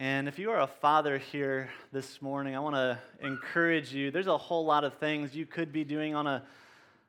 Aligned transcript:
And 0.00 0.28
if 0.28 0.38
you 0.38 0.52
are 0.52 0.60
a 0.60 0.68
father 0.68 1.18
here 1.18 1.70
this 1.90 2.22
morning, 2.22 2.54
I 2.54 2.60
want 2.60 2.76
to 2.76 3.00
encourage 3.20 3.92
you. 3.92 4.12
There's 4.12 4.28
a 4.28 4.38
whole 4.38 4.64
lot 4.64 4.84
of 4.84 4.94
things 4.94 5.34
you 5.34 5.44
could 5.44 5.72
be 5.72 5.82
doing 5.82 6.14
on 6.14 6.24
a 6.28 6.44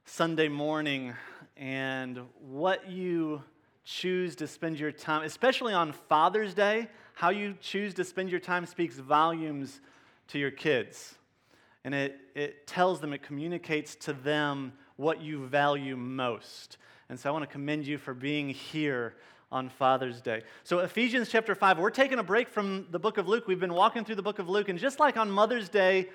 Sunday 0.05 0.47
morning, 0.47 1.13
and 1.55 2.19
what 2.41 2.89
you 2.89 3.43
choose 3.85 4.35
to 4.37 4.47
spend 4.47 4.79
your 4.79 4.91
time, 4.91 5.21
especially 5.21 5.71
on 5.71 5.91
Father's 5.91 6.55
Day, 6.55 6.87
how 7.13 7.29
you 7.29 7.55
choose 7.61 7.93
to 7.93 8.03
spend 8.03 8.31
your 8.31 8.39
time 8.39 8.65
speaks 8.65 8.95
volumes 8.95 9.81
to 10.29 10.39
your 10.39 10.49
kids. 10.49 11.13
And 11.83 11.93
it, 11.93 12.17
it 12.33 12.65
tells 12.65 13.01
them, 13.01 13.13
it 13.13 13.21
communicates 13.21 13.93
to 13.97 14.13
them 14.13 14.73
what 14.95 15.21
you 15.21 15.45
value 15.45 15.95
most. 15.95 16.77
And 17.07 17.19
so 17.19 17.29
I 17.29 17.33
want 17.33 17.43
to 17.43 17.51
commend 17.51 17.85
you 17.85 17.99
for 17.99 18.15
being 18.15 18.49
here 18.49 19.13
on 19.51 19.69
Father's 19.69 20.21
Day. 20.21 20.43
So, 20.63 20.79
Ephesians 20.79 21.29
chapter 21.29 21.55
5, 21.55 21.79
we're 21.79 21.89
taking 21.89 22.19
a 22.19 22.23
break 22.23 22.49
from 22.49 22.85
the 22.91 22.99
book 22.99 23.17
of 23.17 23.27
Luke. 23.27 23.47
We've 23.47 23.59
been 23.59 23.73
walking 23.73 24.05
through 24.05 24.15
the 24.15 24.21
book 24.21 24.39
of 24.39 24.47
Luke, 24.47 24.69
and 24.69 24.77
just 24.77 24.99
like 24.99 25.17
on 25.17 25.31
Mother's 25.31 25.69
Day, 25.69 26.09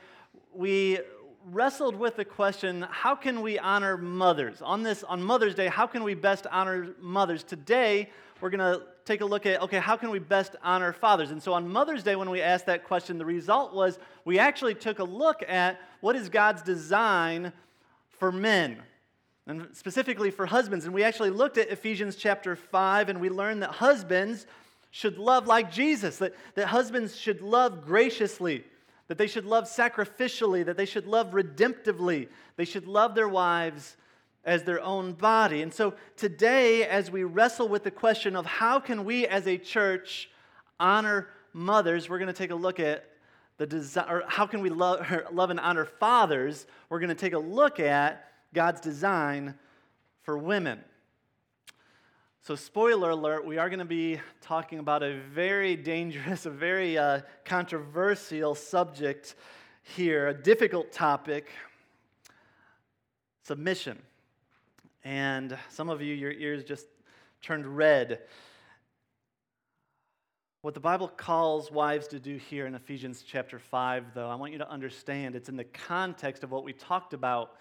we 0.55 1.01
wrestled 1.47 1.97
with 1.97 2.17
the 2.17 2.25
question 2.25 2.87
how 2.91 3.15
can 3.15 3.43
we 3.43 3.59
honor 3.59 3.97
mothers? 3.97 4.63
On 4.63 4.83
this, 4.83 5.03
on 5.05 5.23
Mother's 5.23 5.55
Day, 5.55 5.67
how 5.67 5.87
can 5.87 6.05
we 6.05 6.15
best 6.15 6.47
honor 6.51 6.95
mothers? 7.01 7.43
Today, 7.43 8.11
we're 8.41 8.51
going 8.51 8.61
to 8.61 8.85
take 9.05 9.21
a 9.21 9.27
look 9.27 9.47
at 9.47 9.61
okay, 9.63 9.79
how 9.79 9.97
can 9.97 10.11
we 10.11 10.19
best 10.21 10.55
honor 10.63 10.93
fathers? 10.93 11.31
And 11.33 11.43
so 11.43 11.53
on 11.53 11.69
Mother's 11.69 12.03
Day, 12.03 12.17
when 12.17 12.31
we 12.31 12.41
asked 12.41 12.67
that 12.67 12.85
question, 12.85 13.19
the 13.19 13.27
result 13.27 13.75
was 13.75 13.99
we 14.25 14.39
actually 14.39 14.75
took 14.75 15.01
a 15.01 15.05
look 15.05 15.43
at 15.49 15.81
what 16.01 16.15
is 16.15 16.29
God's 16.29 16.63
design 16.63 17.53
for 18.09 18.31
men 18.31 18.81
and 19.47 19.69
specifically 19.73 20.31
for 20.31 20.47
husbands. 20.47 20.85
And 20.85 20.95
we 20.95 21.05
actually 21.05 21.31
looked 21.31 21.59
at 21.59 21.69
Ephesians 21.69 22.17
chapter 22.17 22.57
5, 22.57 23.09
and 23.09 23.21
we 23.21 23.29
learned 23.29 23.63
that 23.63 23.71
husbands 23.71 24.47
should 24.91 25.19
love 25.19 25.47
like 25.47 25.73
Jesus, 25.73 26.19
that, 26.19 26.35
that 26.55 26.69
husbands 26.69 27.17
should 27.17 27.43
love 27.43 27.85
graciously, 27.85 28.65
that 29.09 29.19
they 29.19 29.27
should 29.27 29.45
love 29.45 29.65
sacrificially, 29.65 30.65
that 30.65 30.77
they 30.77 30.87
should 30.87 31.07
love 31.07 31.33
redemptively, 31.33 32.29
they 32.57 32.65
should 32.65 32.87
love 32.87 33.15
their 33.15 33.29
wives 33.29 33.97
as 34.45 34.63
their 34.63 34.81
own 34.83 35.13
body. 35.13 35.63
And 35.63 35.73
so 35.73 35.95
today, 36.17 36.85
as 36.85 37.11
we 37.11 37.25
wrestle 37.25 37.69
with 37.69 37.83
the 37.83 37.91
question 37.91 38.37
of 38.37 38.47
how 38.47 38.79
can 38.79 39.05
we 39.05 39.27
as 39.27 39.47
a 39.47 39.59
church 39.59 40.31
honor 40.79 41.29
mothers, 41.53 42.09
we're 42.09 42.19
going 42.19 42.29
to 42.29 42.33
take 42.33 42.51
a 42.51 42.55
look 42.55 42.79
at 42.79 43.05
the 43.57 43.67
desire, 43.67 44.07
or 44.09 44.25
how 44.29 44.47
can 44.47 44.61
we 44.61 44.71
love, 44.71 45.05
love 45.33 45.51
and 45.51 45.61
honor 45.61 45.85
fathers? 45.85 46.67
We're 46.89 47.01
going 47.01 47.09
to 47.09 47.15
take 47.15 47.33
a 47.33 47.39
look 47.39 47.81
at 47.81 48.29
God's 48.55 48.81
design 48.81 49.55
for 50.23 50.39
women. 50.39 50.79
So, 52.41 52.55
spoiler 52.55 53.11
alert, 53.11 53.45
we 53.45 53.59
are 53.59 53.69
going 53.69 53.81
to 53.81 53.85
be 53.85 54.21
talking 54.41 54.79
about 54.79 55.03
a 55.03 55.19
very 55.19 55.77
dangerous, 55.77 56.47
a 56.47 56.51
very 56.51 56.97
uh, 56.97 57.23
controversial 57.45 58.55
subject 58.55 59.35
here, 59.83 60.29
a 60.29 60.35
difficult 60.35 60.93
topic 60.93 61.49
submission. 63.43 64.01
And 65.03 65.59
some 65.69 65.91
of 65.91 66.01
you, 66.01 66.15
your 66.15 66.33
ears 66.33 66.65
just 66.65 66.87
turned 67.43 67.67
red. 67.67 68.21
What 70.63 70.75
the 70.75 70.81
Bible 70.81 71.09
calls 71.09 71.71
wives 71.73 72.07
to 72.09 72.21
do 72.21 72.37
here 72.37 72.67
in 72.67 72.75
Ephesians 72.75 73.25
chapter 73.27 73.59
5, 73.59 74.15
though, 74.15 74.31
I 74.31 74.37
want 74.37 74.53
you 74.53 74.59
to 74.59 74.71
understand 74.71 75.35
it's 75.35 75.49
in 75.49 75.57
the 75.57 75.65
context 75.65 76.45
of 76.45 76.51
what 76.51 76.65
we 76.65 76.73
talked 76.73 77.15
about 77.15 77.57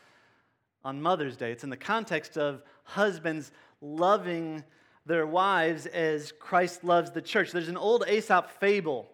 on 0.83 1.01
Mother's 1.01 1.37
Day. 1.37 1.51
It's 1.51 1.63
in 1.63 1.69
the 1.69 1.77
context 1.77 2.37
of 2.37 2.61
husbands 2.83 3.51
loving 3.81 4.63
their 5.05 5.25
wives 5.25 5.85
as 5.85 6.31
Christ 6.31 6.83
loves 6.83 7.11
the 7.11 7.21
church. 7.21 7.51
There's 7.51 7.69
an 7.69 7.77
old 7.77 8.05
Aesop 8.07 8.49
fable 8.49 9.07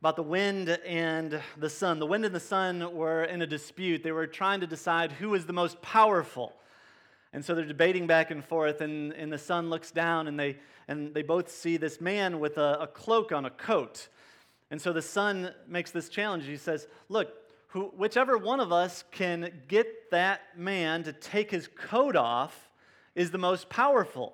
about 0.00 0.16
the 0.16 0.22
wind 0.22 0.68
and 0.68 1.40
the 1.56 1.70
sun. 1.70 1.98
The 1.98 2.06
wind 2.06 2.24
and 2.24 2.34
the 2.34 2.40
sun 2.40 2.94
were 2.94 3.24
in 3.24 3.42
a 3.42 3.46
dispute. 3.46 4.02
They 4.02 4.12
were 4.12 4.26
trying 4.26 4.60
to 4.60 4.66
decide 4.66 5.12
who 5.12 5.30
was 5.30 5.46
the 5.46 5.52
most 5.52 5.80
powerful. 5.80 6.52
And 7.32 7.44
so 7.44 7.54
they're 7.54 7.64
debating 7.64 8.06
back 8.06 8.30
and 8.30 8.44
forth, 8.44 8.80
and, 8.80 9.12
and 9.14 9.32
the 9.32 9.38
sun 9.38 9.68
looks 9.68 9.90
down, 9.90 10.28
and 10.28 10.38
they, 10.38 10.56
and 10.86 11.12
they 11.12 11.22
both 11.22 11.50
see 11.50 11.76
this 11.76 12.00
man 12.00 12.38
with 12.38 12.58
a, 12.58 12.82
a 12.82 12.86
cloak 12.86 13.32
on, 13.32 13.44
a 13.44 13.50
coat. 13.50 14.08
And 14.70 14.80
so 14.80 14.92
the 14.92 15.02
sun 15.02 15.52
makes 15.66 15.90
this 15.90 16.08
challenge. 16.08 16.46
He 16.46 16.56
says, 16.56 16.86
Look, 17.08 17.32
who, 17.74 17.86
whichever 17.96 18.38
one 18.38 18.60
of 18.60 18.70
us 18.70 19.02
can 19.10 19.50
get 19.66 20.12
that 20.12 20.56
man 20.56 21.02
to 21.02 21.12
take 21.12 21.50
his 21.50 21.66
coat 21.66 22.14
off 22.14 22.70
is 23.16 23.32
the 23.32 23.38
most 23.38 23.68
powerful. 23.68 24.32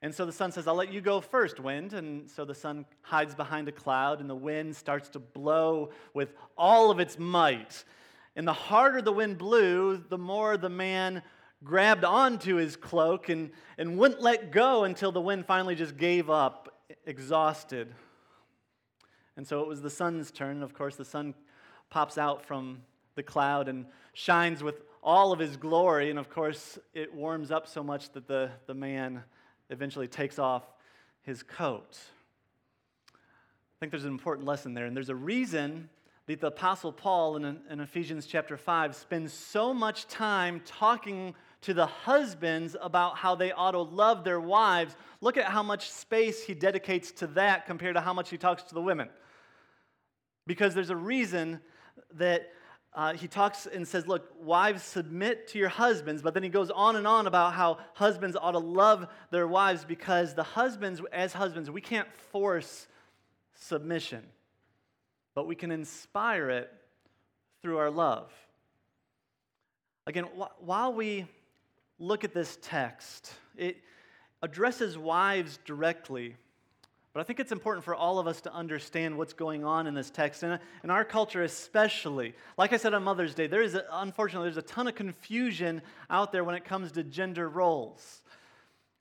And 0.00 0.14
so 0.14 0.24
the 0.24 0.32
sun 0.32 0.50
says, 0.50 0.66
I'll 0.66 0.74
let 0.74 0.90
you 0.90 1.02
go 1.02 1.20
first, 1.20 1.60
wind. 1.60 1.92
And 1.92 2.30
so 2.30 2.46
the 2.46 2.54
sun 2.54 2.86
hides 3.02 3.34
behind 3.34 3.68
a 3.68 3.72
cloud, 3.72 4.20
and 4.20 4.30
the 4.30 4.34
wind 4.34 4.74
starts 4.74 5.10
to 5.10 5.18
blow 5.18 5.90
with 6.14 6.32
all 6.56 6.90
of 6.90 7.00
its 7.00 7.18
might. 7.18 7.84
And 8.34 8.48
the 8.48 8.54
harder 8.54 9.02
the 9.02 9.12
wind 9.12 9.36
blew, 9.36 10.02
the 10.08 10.16
more 10.16 10.56
the 10.56 10.70
man 10.70 11.22
grabbed 11.62 12.04
onto 12.04 12.54
his 12.54 12.76
cloak 12.76 13.28
and, 13.28 13.50
and 13.76 13.98
wouldn't 13.98 14.22
let 14.22 14.52
go 14.52 14.84
until 14.84 15.12
the 15.12 15.20
wind 15.20 15.44
finally 15.44 15.74
just 15.74 15.98
gave 15.98 16.30
up, 16.30 16.80
exhausted. 17.04 17.94
And 19.36 19.46
so 19.46 19.60
it 19.60 19.68
was 19.68 19.82
the 19.82 19.90
sun's 19.90 20.30
turn. 20.30 20.52
And 20.52 20.62
of 20.62 20.72
course, 20.72 20.96
the 20.96 21.04
sun 21.04 21.34
pops 21.90 22.18
out 22.18 22.44
from 22.44 22.82
the 23.14 23.22
cloud 23.22 23.68
and 23.68 23.86
shines 24.12 24.62
with 24.62 24.82
all 25.02 25.32
of 25.32 25.38
his 25.38 25.56
glory. 25.56 26.10
And 26.10 26.18
of 26.18 26.28
course, 26.30 26.78
it 26.94 27.14
warms 27.14 27.50
up 27.50 27.66
so 27.66 27.82
much 27.82 28.10
that 28.12 28.26
the, 28.26 28.50
the 28.66 28.74
man 28.74 29.22
eventually 29.70 30.08
takes 30.08 30.38
off 30.38 30.64
his 31.22 31.42
coat. 31.42 31.98
I 33.14 33.76
think 33.80 33.92
there's 33.92 34.04
an 34.04 34.10
important 34.10 34.46
lesson 34.46 34.74
there. 34.74 34.86
And 34.86 34.96
there's 34.96 35.08
a 35.08 35.14
reason 35.14 35.88
that 36.26 36.40
the 36.40 36.48
Apostle 36.48 36.92
Paul 36.92 37.36
in, 37.36 37.58
in 37.70 37.80
Ephesians 37.80 38.26
chapter 38.26 38.56
5 38.56 38.94
spends 38.94 39.32
so 39.32 39.72
much 39.72 40.06
time 40.08 40.60
talking 40.66 41.34
to 41.62 41.74
the 41.74 41.86
husbands 41.86 42.76
about 42.80 43.16
how 43.16 43.34
they 43.34 43.50
ought 43.52 43.72
to 43.72 43.80
love 43.80 44.24
their 44.24 44.40
wives. 44.40 44.94
Look 45.20 45.36
at 45.36 45.46
how 45.46 45.62
much 45.62 45.90
space 45.90 46.44
he 46.44 46.54
dedicates 46.54 47.12
to 47.12 47.26
that 47.28 47.66
compared 47.66 47.94
to 47.94 48.00
how 48.00 48.12
much 48.12 48.30
he 48.30 48.36
talks 48.36 48.62
to 48.64 48.74
the 48.74 48.82
women. 48.82 49.08
Because 50.46 50.74
there's 50.74 50.90
a 50.90 50.96
reason 50.96 51.60
that 52.14 52.52
uh, 52.94 53.12
he 53.12 53.28
talks 53.28 53.66
and 53.66 53.86
says, 53.86 54.06
Look, 54.06 54.32
wives, 54.42 54.82
submit 54.82 55.48
to 55.48 55.58
your 55.58 55.68
husbands. 55.68 56.22
But 56.22 56.34
then 56.34 56.42
he 56.42 56.48
goes 56.48 56.70
on 56.70 56.96
and 56.96 57.06
on 57.06 57.26
about 57.26 57.54
how 57.54 57.78
husbands 57.94 58.36
ought 58.36 58.52
to 58.52 58.58
love 58.58 59.06
their 59.30 59.46
wives 59.46 59.84
because 59.84 60.34
the 60.34 60.42
husbands, 60.42 61.00
as 61.12 61.32
husbands, 61.32 61.70
we 61.70 61.80
can't 61.80 62.12
force 62.32 62.86
submission, 63.54 64.24
but 65.34 65.46
we 65.46 65.54
can 65.54 65.70
inspire 65.70 66.50
it 66.50 66.72
through 67.62 67.78
our 67.78 67.90
love. 67.90 68.32
Again, 70.06 70.24
wh- 70.38 70.62
while 70.62 70.92
we 70.92 71.26
look 71.98 72.24
at 72.24 72.32
this 72.32 72.58
text, 72.62 73.32
it 73.56 73.76
addresses 74.42 74.96
wives 74.96 75.58
directly 75.64 76.36
but 77.18 77.22
I 77.22 77.26
think 77.26 77.40
it's 77.40 77.50
important 77.50 77.84
for 77.84 77.96
all 77.96 78.20
of 78.20 78.28
us 78.28 78.42
to 78.42 78.54
understand 78.54 79.18
what's 79.18 79.32
going 79.32 79.64
on 79.64 79.88
in 79.88 79.94
this 79.94 80.08
text, 80.08 80.44
and 80.44 80.60
in 80.84 80.90
our 80.90 81.04
culture 81.04 81.42
especially. 81.42 82.32
Like 82.56 82.72
I 82.72 82.76
said 82.76 82.94
on 82.94 83.02
Mother's 83.02 83.34
Day, 83.34 83.48
there 83.48 83.60
is, 83.60 83.74
a, 83.74 83.84
unfortunately, 83.90 84.46
there's 84.46 84.56
a 84.56 84.62
ton 84.62 84.86
of 84.86 84.94
confusion 84.94 85.82
out 86.08 86.30
there 86.30 86.44
when 86.44 86.54
it 86.54 86.64
comes 86.64 86.92
to 86.92 87.02
gender 87.02 87.48
roles. 87.48 88.22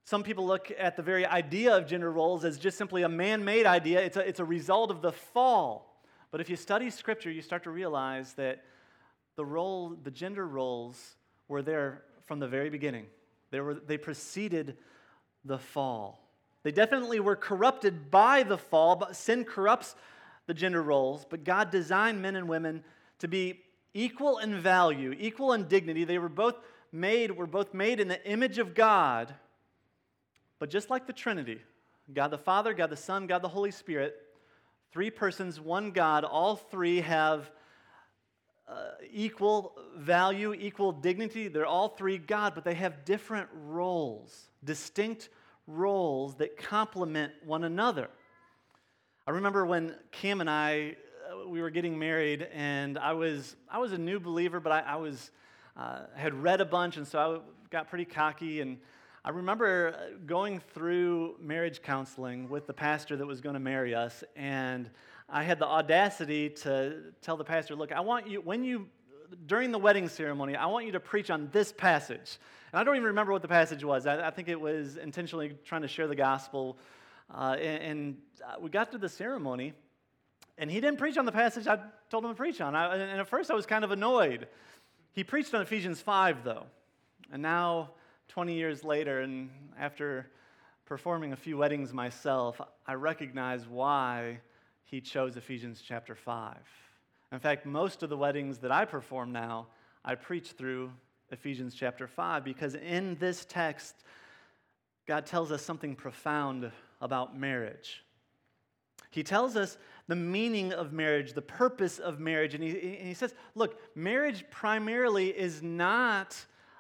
Some 0.04 0.24
people 0.24 0.48
look 0.48 0.72
at 0.80 0.96
the 0.96 1.04
very 1.04 1.28
idea 1.28 1.78
of 1.78 1.86
gender 1.86 2.12
roles 2.12 2.44
as 2.44 2.58
just 2.58 2.76
simply 2.76 3.04
a 3.04 3.08
man 3.08 3.46
made 3.46 3.68
idea, 3.68 4.02
it's 4.02 4.18
a, 4.18 4.28
it's 4.28 4.40
a 4.40 4.46
result 4.46 4.90
of 4.90 5.04
the 5.04 5.12
fall. 5.12 6.02
But 6.32 6.42
if 6.42 6.50
you 6.50 6.56
study 6.56 6.90
Scripture, 6.90 7.30
you 7.30 7.44
start 7.44 7.66
to 7.66 7.70
realize 7.70 8.34
that 8.34 8.64
the 9.36 9.46
role, 9.46 9.90
the 9.90 10.10
gender 10.10 10.48
roles 10.48 11.18
were 11.48 11.62
there 11.62 12.02
from 12.26 12.40
the 12.40 12.48
very 12.48 12.72
beginning. 12.72 13.06
They, 13.52 13.60
were, 13.60 13.76
they 13.76 14.00
preceded 14.00 14.76
the 15.46 15.60
fall. 15.60 16.27
They 16.64 16.72
definitely 16.72 17.20
were 17.20 17.36
corrupted 17.36 18.12
by 18.12 18.44
the 18.44 18.58
fall, 18.58 18.96
but 18.96 19.16
sin 19.16 19.44
corrupts 19.46 19.96
the 20.48 20.54
gender 20.54 20.82
roles. 20.82 21.26
But 21.30 21.44
God 21.44 21.72
designed 21.72 22.22
men 22.22 22.36
and 22.36 22.48
women 22.48 22.84
to 23.20 23.28
be 23.28 23.62
equal 23.94 24.40
in 24.40 24.60
value, 24.60 25.16
equal 25.18 25.54
in 25.54 25.68
dignity. 25.68 26.04
They 26.04 26.20
were 26.20 26.30
both 26.30 26.56
made, 26.92 27.32
were 27.32 27.48
both 27.48 27.74
made 27.74 28.00
in 28.00 28.08
the 28.08 28.26
image 28.30 28.58
of 28.58 28.74
God. 28.74 29.34
But 30.60 30.70
just 30.70 30.90
like 30.90 31.08
the 31.08 31.14
Trinity, 31.14 31.62
God 32.14 32.30
the 32.30 32.38
Father, 32.38 32.74
God 32.74 32.90
the 32.90 32.98
Son, 32.98 33.28
God 33.28 33.42
the 33.42 33.50
Holy 33.50 33.72
Spirit, 33.72 34.16
three 34.92 35.12
persons, 35.12 35.60
one 35.60 35.92
God, 35.92 36.24
all 36.24 36.56
three 36.56 37.02
have 37.02 37.52
uh, 38.68 38.92
equal 39.12 39.78
value, 39.96 40.54
equal 40.54 40.92
dignity. 40.92 41.48
They're 41.48 41.66
all 41.66 41.90
three 41.90 42.18
God, 42.18 42.54
but 42.56 42.64
they 42.64 42.74
have 42.74 43.06
different 43.06 43.50
roles, 43.54 44.50
distinct 44.64 45.30
roles 45.68 46.36
that 46.36 46.58
complement 46.58 47.34
one 47.46 47.64
another. 47.64 48.10
I 49.28 49.32
remember 49.32 49.66
when 49.66 49.96
Cam 50.12 50.42
and 50.42 50.50
I 50.50 50.96
uh, 51.30 51.48
we 51.48 51.62
were 51.62 51.70
getting 51.70 52.00
married, 52.00 52.48
and 52.54 52.98
I 52.98 53.14
was 53.14 53.56
I 53.70 53.78
was 53.78 53.92
a 53.92 53.98
new 53.98 54.20
believer, 54.20 54.60
but 54.60 54.72
I, 54.72 54.80
I 54.80 54.96
was 54.96 55.32
uh, 55.76 56.04
had 56.16 56.34
read 56.34 56.62
a 56.62 56.66
bunch, 56.66 56.98
and 56.98 57.06
so 57.06 57.20
I 57.20 57.40
got 57.70 57.90
pretty 57.90 58.06
cocky, 58.06 58.62
and 58.62 58.78
I 59.26 59.32
remember 59.32 59.94
uh, 59.94 60.18
going 60.26 60.62
through 60.74 61.36
marriage 61.42 61.82
counseling 61.82 62.48
with 62.48 62.66
the 62.66 62.74
pastor 62.74 63.18
that 63.18 63.26
was 63.26 63.42
going 63.42 63.56
to 63.56 63.60
marry 63.60 63.94
us, 63.94 64.24
and 64.38 64.90
I 65.30 65.44
had 65.44 65.60
the 65.60 65.68
audacity 65.68 66.50
to 66.50 67.14
tell 67.22 67.36
the 67.36 67.44
pastor, 67.44 67.76
Look, 67.76 67.92
I 67.92 68.00
want 68.00 68.30
you, 68.30 68.40
when 68.40 68.64
you, 68.64 68.88
during 69.46 69.72
the 69.72 69.80
wedding 69.80 70.10
ceremony, 70.10 70.56
I 70.56 70.66
want 70.68 70.86
you 70.86 70.94
to 70.94 71.00
preach 71.00 71.30
on 71.30 71.50
this 71.52 71.72
passage. 71.72 72.38
And 72.72 72.80
I 72.80 72.84
don't 72.84 72.96
even 72.96 73.08
remember 73.08 73.32
what 73.32 73.42
the 73.42 73.48
passage 73.48 73.84
was. 73.84 74.06
I, 74.06 74.28
I 74.28 74.32
think 74.32 74.48
it 74.50 74.60
was 74.60 74.98
intentionally 74.98 75.58
trying 75.66 75.84
to 75.84 75.88
share 75.88 76.08
the 76.08 76.16
gospel. 76.16 76.78
Uh, 77.34 77.56
and, 77.60 77.84
and, 77.84 78.18
uh, 78.46 78.56
we 78.62 78.70
got 78.70 78.92
to 78.92 78.98
the 78.98 79.10
ceremony, 79.10 79.74
and 80.58 80.72
he 80.72 80.80
didn't 80.80 80.98
preach 80.98 81.18
on 81.18 81.26
the 81.26 81.32
passage 81.32 81.68
I 81.68 81.80
told 82.10 82.24
him 82.24 82.32
to 82.32 82.36
preach 82.36 82.62
on. 82.62 82.76
I, 82.76 82.96
and 82.96 83.20
at 83.20 83.28
first, 83.28 83.52
I 83.52 83.54
was 83.54 83.66
kind 83.66 83.84
of 83.84 83.92
annoyed. 83.92 84.48
He 85.12 85.24
preached 85.24 85.54
on 85.54 85.62
Ephesians 85.62 86.00
5, 86.00 86.44
though. 86.44 86.66
And 87.32 87.42
now, 87.42 87.92
20 88.30 88.54
years 88.54 88.84
later, 88.84 89.22
and 89.22 89.50
after 89.78 90.30
performing 90.86 91.34
a 91.34 91.36
few 91.36 91.58
weddings 91.58 91.94
myself, 91.94 92.62
I 92.86 92.94
recognize 92.94 93.68
why 93.68 94.40
he 94.84 95.02
chose 95.02 95.36
Ephesians 95.36 95.84
chapter 95.86 96.16
5. 96.16 96.56
In 97.32 97.40
fact, 97.40 97.66
most 97.66 98.04
of 98.04 98.10
the 98.10 98.18
weddings 98.18 98.60
that 98.60 98.72
I 98.72 98.86
perform 98.86 99.32
now, 99.32 99.68
I 100.06 100.16
preach 100.16 100.52
through 100.52 100.92
Ephesians 101.30 101.76
chapter 101.76 102.08
5 102.08 102.44
because 102.44 102.76
in 102.76 103.18
this 103.20 103.46
text, 103.46 103.96
God 105.06 105.26
tells 105.26 105.52
us 105.52 105.62
something 105.62 105.96
profound 105.96 106.72
about 107.02 107.38
marriage. 107.38 108.04
He 109.10 109.24
tells 109.24 109.58
us 109.58 109.78
the 110.08 110.16
meaning 110.16 110.72
of 110.72 110.94
marriage, 110.94 111.34
the 111.34 111.42
purpose 111.42 112.00
of 112.00 112.20
marriage, 112.20 112.54
and 112.54 112.64
he, 112.64 112.70
and 112.70 113.08
he 113.08 113.14
says, 113.14 113.34
look, 113.56 113.78
marriage 113.96 114.46
primarily 114.50 115.28
is 115.28 115.62
not 115.62 116.36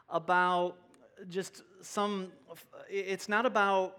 about 0.09 0.77
just 1.27 1.63
some, 1.81 2.31
it's 2.89 3.27
not 3.27 3.45
about 3.45 3.97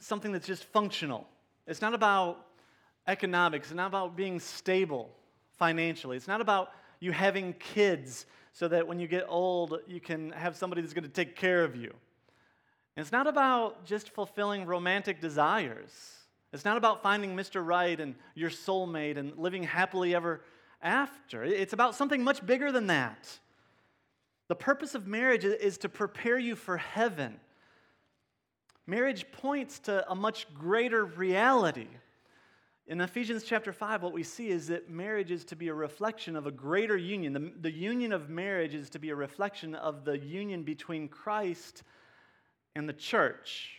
something 0.00 0.32
that's 0.32 0.46
just 0.46 0.64
functional. 0.64 1.28
It's 1.68 1.80
not 1.80 1.94
about 1.94 2.46
economics. 3.06 3.68
It's 3.68 3.76
not 3.76 3.86
about 3.86 4.16
being 4.16 4.40
stable 4.40 5.10
financially. 5.60 6.16
It's 6.16 6.26
not 6.26 6.40
about 6.40 6.72
you 7.00 7.12
having 7.12 7.52
kids 7.52 8.26
so 8.52 8.66
that 8.66 8.88
when 8.88 8.98
you 8.98 9.06
get 9.06 9.26
old, 9.28 9.78
you 9.86 10.00
can 10.00 10.30
have 10.30 10.56
somebody 10.56 10.80
that's 10.80 10.94
going 10.94 11.04
to 11.04 11.10
take 11.10 11.36
care 11.36 11.62
of 11.62 11.76
you. 11.76 11.90
And 12.96 13.02
it's 13.04 13.12
not 13.12 13.26
about 13.26 13.84
just 13.84 14.08
fulfilling 14.08 14.64
romantic 14.64 15.20
desires. 15.20 15.92
It's 16.52 16.64
not 16.64 16.78
about 16.78 17.02
finding 17.02 17.36
Mr. 17.36 17.64
Right 17.64 18.00
and 18.00 18.14
your 18.34 18.50
soulmate 18.50 19.18
and 19.18 19.36
living 19.36 19.62
happily 19.62 20.14
ever 20.14 20.40
after. 20.82 21.44
It's 21.44 21.74
about 21.74 21.94
something 21.94 22.24
much 22.24 22.44
bigger 22.44 22.72
than 22.72 22.88
that. 22.88 23.38
The 24.48 24.56
purpose 24.56 24.94
of 24.94 25.06
marriage 25.06 25.44
is 25.44 25.78
to 25.78 25.88
prepare 25.90 26.38
you 26.38 26.56
for 26.56 26.78
heaven. 26.78 27.38
Marriage 28.86 29.30
points 29.30 29.78
to 29.80 30.10
a 30.10 30.14
much 30.16 30.52
greater 30.54 31.04
reality. 31.04 31.86
In 32.90 33.00
Ephesians 33.00 33.44
chapter 33.44 33.72
5, 33.72 34.02
what 34.02 34.12
we 34.12 34.24
see 34.24 34.48
is 34.48 34.66
that 34.66 34.90
marriage 34.90 35.30
is 35.30 35.44
to 35.44 35.54
be 35.54 35.68
a 35.68 35.74
reflection 35.74 36.34
of 36.34 36.48
a 36.48 36.50
greater 36.50 36.96
union. 36.96 37.32
The, 37.32 37.52
the 37.60 37.70
union 37.70 38.12
of 38.12 38.28
marriage 38.28 38.74
is 38.74 38.90
to 38.90 38.98
be 38.98 39.10
a 39.10 39.14
reflection 39.14 39.76
of 39.76 40.04
the 40.04 40.18
union 40.18 40.64
between 40.64 41.06
Christ 41.06 41.84
and 42.74 42.88
the 42.88 42.92
church. 42.92 43.76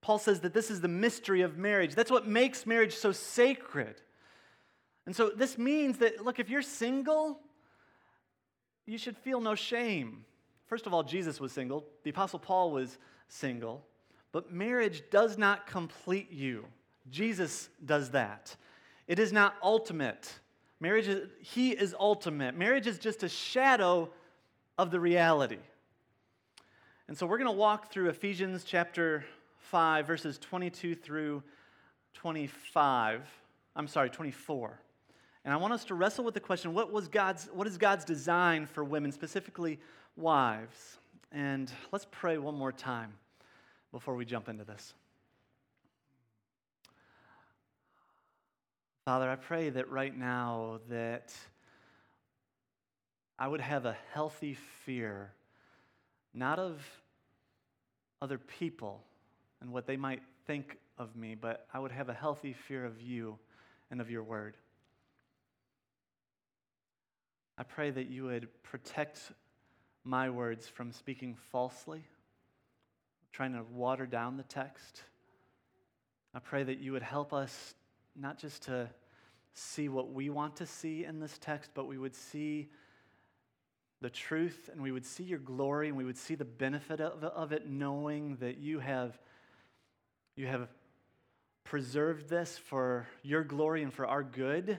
Paul 0.00 0.20
says 0.20 0.38
that 0.42 0.54
this 0.54 0.70
is 0.70 0.80
the 0.80 0.86
mystery 0.86 1.40
of 1.40 1.58
marriage. 1.58 1.96
That's 1.96 2.10
what 2.10 2.24
makes 2.24 2.66
marriage 2.66 2.94
so 2.94 3.10
sacred. 3.10 4.00
And 5.04 5.16
so 5.16 5.30
this 5.30 5.58
means 5.58 5.98
that, 5.98 6.24
look, 6.24 6.38
if 6.38 6.48
you're 6.48 6.62
single, 6.62 7.40
you 8.86 8.96
should 8.96 9.16
feel 9.16 9.40
no 9.40 9.56
shame. 9.56 10.24
First 10.66 10.86
of 10.86 10.94
all, 10.94 11.02
Jesus 11.02 11.40
was 11.40 11.50
single, 11.50 11.84
the 12.04 12.10
Apostle 12.10 12.38
Paul 12.38 12.70
was 12.70 12.96
single, 13.26 13.84
but 14.30 14.52
marriage 14.52 15.02
does 15.10 15.36
not 15.36 15.66
complete 15.66 16.30
you. 16.30 16.64
Jesus 17.10 17.68
does 17.84 18.10
that. 18.10 18.54
It 19.06 19.18
is 19.18 19.32
not 19.32 19.54
ultimate. 19.62 20.32
Marriage 20.80 21.08
is, 21.08 21.28
he 21.40 21.70
is 21.70 21.94
ultimate. 21.98 22.56
Marriage 22.56 22.86
is 22.86 22.98
just 22.98 23.22
a 23.22 23.28
shadow 23.28 24.10
of 24.76 24.90
the 24.90 25.00
reality. 25.00 25.58
And 27.08 27.16
so 27.16 27.26
we're 27.26 27.38
going 27.38 27.50
to 27.50 27.56
walk 27.56 27.90
through 27.90 28.10
Ephesians 28.10 28.64
chapter 28.64 29.24
5, 29.58 30.06
verses 30.06 30.38
22 30.38 30.94
through 30.94 31.42
25. 32.14 33.22
I'm 33.74 33.88
sorry, 33.88 34.10
24. 34.10 34.78
And 35.44 35.54
I 35.54 35.56
want 35.56 35.72
us 35.72 35.84
to 35.86 35.94
wrestle 35.94 36.24
with 36.24 36.34
the 36.34 36.40
question 36.40 36.74
what, 36.74 36.92
was 36.92 37.08
God's, 37.08 37.48
what 37.52 37.66
is 37.66 37.78
God's 37.78 38.04
design 38.04 38.66
for 38.66 38.84
women, 38.84 39.10
specifically 39.10 39.80
wives? 40.16 40.98
And 41.32 41.70
let's 41.92 42.06
pray 42.10 42.38
one 42.38 42.54
more 42.54 42.72
time 42.72 43.14
before 43.92 44.14
we 44.14 44.24
jump 44.24 44.48
into 44.48 44.64
this. 44.64 44.94
Father, 49.08 49.30
I 49.30 49.36
pray 49.36 49.70
that 49.70 49.90
right 49.90 50.14
now 50.14 50.80
that 50.90 51.34
I 53.38 53.48
would 53.48 53.62
have 53.62 53.86
a 53.86 53.96
healthy 54.12 54.52
fear, 54.84 55.32
not 56.34 56.58
of 56.58 56.86
other 58.20 58.36
people 58.36 59.02
and 59.62 59.72
what 59.72 59.86
they 59.86 59.96
might 59.96 60.20
think 60.46 60.76
of 60.98 61.16
me, 61.16 61.34
but 61.34 61.66
I 61.72 61.78
would 61.78 61.90
have 61.90 62.10
a 62.10 62.12
healthy 62.12 62.52
fear 62.52 62.84
of 62.84 63.00
you 63.00 63.38
and 63.90 64.02
of 64.02 64.10
your 64.10 64.22
word. 64.22 64.58
I 67.56 67.62
pray 67.62 67.88
that 67.88 68.10
you 68.10 68.24
would 68.24 68.48
protect 68.62 69.32
my 70.04 70.28
words 70.28 70.68
from 70.68 70.92
speaking 70.92 71.34
falsely, 71.50 72.04
trying 73.32 73.54
to 73.54 73.62
water 73.72 74.04
down 74.04 74.36
the 74.36 74.42
text. 74.42 75.02
I 76.34 76.40
pray 76.40 76.62
that 76.62 76.80
you 76.80 76.92
would 76.92 77.02
help 77.02 77.32
us 77.32 77.74
not 78.18 78.38
just 78.38 78.62
to 78.64 78.88
see 79.52 79.88
what 79.88 80.12
we 80.12 80.30
want 80.30 80.56
to 80.56 80.66
see 80.66 81.04
in 81.04 81.20
this 81.20 81.36
text, 81.38 81.70
but 81.74 81.86
we 81.86 81.98
would 81.98 82.14
see 82.14 82.68
the 84.00 84.10
truth 84.10 84.70
and 84.72 84.80
we 84.80 84.92
would 84.92 85.04
see 85.04 85.24
your 85.24 85.38
glory 85.38 85.88
and 85.88 85.96
we 85.96 86.04
would 86.04 86.16
see 86.16 86.34
the 86.34 86.44
benefit 86.44 87.00
of, 87.00 87.52
it, 87.52 87.68
knowing 87.68 88.36
that 88.36 88.58
you 88.58 88.78
have, 88.78 89.18
you 90.36 90.46
have 90.46 90.68
preserved 91.64 92.28
this 92.28 92.56
for 92.56 93.06
your 93.22 93.42
glory 93.42 93.82
and 93.82 93.92
for 93.92 94.06
our 94.06 94.22
good. 94.22 94.78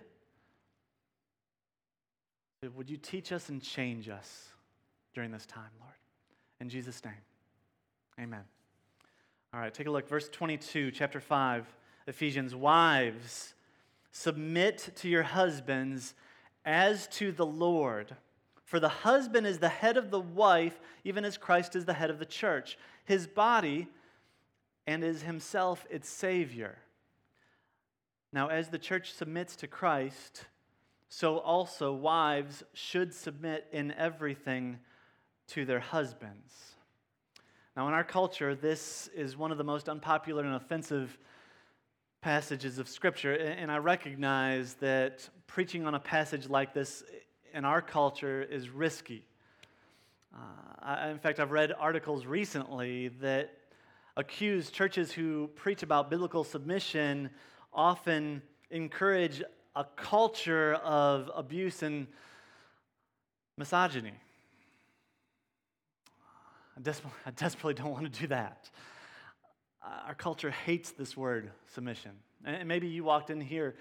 Would 2.75 2.89
you 2.89 2.97
teach 2.97 3.31
us 3.31 3.49
and 3.49 3.61
change 3.61 4.09
us 4.09 4.49
during 5.13 5.31
this 5.31 5.45
time, 5.45 5.71
Lord? 5.79 5.93
In 6.61 6.69
Jesus' 6.69 7.03
name, 7.03 7.13
amen. 8.19 8.43
All 9.53 9.59
right, 9.59 9.73
take 9.73 9.87
a 9.87 9.91
look. 9.91 10.07
Verse 10.07 10.29
22, 10.29 10.91
chapter 10.91 11.19
5, 11.19 11.65
Ephesians. 12.09 12.55
Wives, 12.55 13.53
submit 14.11 14.89
to 14.95 15.07
your 15.07 15.23
husbands 15.23 16.15
as 16.65 17.07
to 17.07 17.31
the 17.31 17.45
Lord. 17.45 18.15
For 18.65 18.79
the 18.79 18.89
husband 18.89 19.47
is 19.47 19.59
the 19.59 19.69
head 19.69 19.95
of 19.95 20.11
the 20.11 20.19
wife, 20.19 20.79
even 21.03 21.23
as 21.23 21.37
Christ 21.37 21.75
is 21.75 21.85
the 21.85 21.93
head 21.93 22.09
of 22.09 22.19
the 22.19 22.25
church, 22.25 22.77
his 23.05 23.27
body, 23.27 23.87
and 24.85 25.03
is 25.03 25.21
himself 25.21 25.85
its 25.89 26.09
Savior. 26.09 26.77
Now, 28.33 28.49
as 28.49 28.69
the 28.69 28.77
church 28.77 29.13
submits 29.13 29.55
to 29.57 29.67
Christ, 29.67 30.45
so 31.09 31.37
also 31.37 31.93
wives 31.93 32.63
should 32.73 33.13
submit 33.13 33.67
in 33.71 33.91
everything 33.93 34.79
to 35.47 35.65
their 35.65 35.79
husbands. 35.79 36.75
Now, 37.75 37.87
in 37.87 37.93
our 37.93 38.03
culture, 38.03 38.55
this 38.55 39.09
is 39.15 39.37
one 39.37 39.51
of 39.51 39.57
the 39.57 39.63
most 39.63 39.89
unpopular 39.89 40.43
and 40.43 40.55
offensive 40.55 41.17
passages 42.21 42.79
of 42.79 42.89
Scripture, 42.89 43.33
and 43.33 43.71
I 43.71 43.77
recognize 43.77 44.73
that 44.75 45.29
preaching 45.47 45.85
on 45.85 45.95
a 45.95 45.99
passage 45.99 46.49
like 46.49 46.73
this 46.73 47.03
in 47.53 47.63
our 47.63 47.81
culture 47.81 48.41
is 48.43 48.69
risky. 48.69 49.25
Uh, 50.33 50.39
I, 50.81 51.09
in 51.09 51.19
fact, 51.19 51.39
I've 51.39 51.51
read 51.51 51.71
articles 51.71 52.25
recently 52.25 53.07
that 53.21 53.51
accuse 54.17 54.69
churches 54.69 55.13
who 55.13 55.47
preach 55.55 55.81
about 55.81 56.09
biblical 56.09 56.43
submission 56.43 57.29
often 57.73 58.41
encourage 58.69 59.41
a 59.77 59.85
culture 59.95 60.73
of 60.75 61.31
abuse 61.33 61.83
and 61.83 62.05
misogyny. 63.57 64.13
I 66.75 66.91
I 67.25 67.31
desperately 67.31 67.75
don't 67.75 67.91
want 67.91 68.11
to 68.13 68.19
do 68.19 68.27
that. 68.27 68.69
Uh, 69.81 70.07
our 70.07 70.15
culture 70.15 70.51
hates 70.51 70.91
this 70.91 71.15
word, 71.15 71.51
submission. 71.73 72.11
And 72.45 72.67
maybe 72.67 72.87
you 72.87 73.03
walked 73.03 73.29
in 73.29 73.39
here 73.39 73.75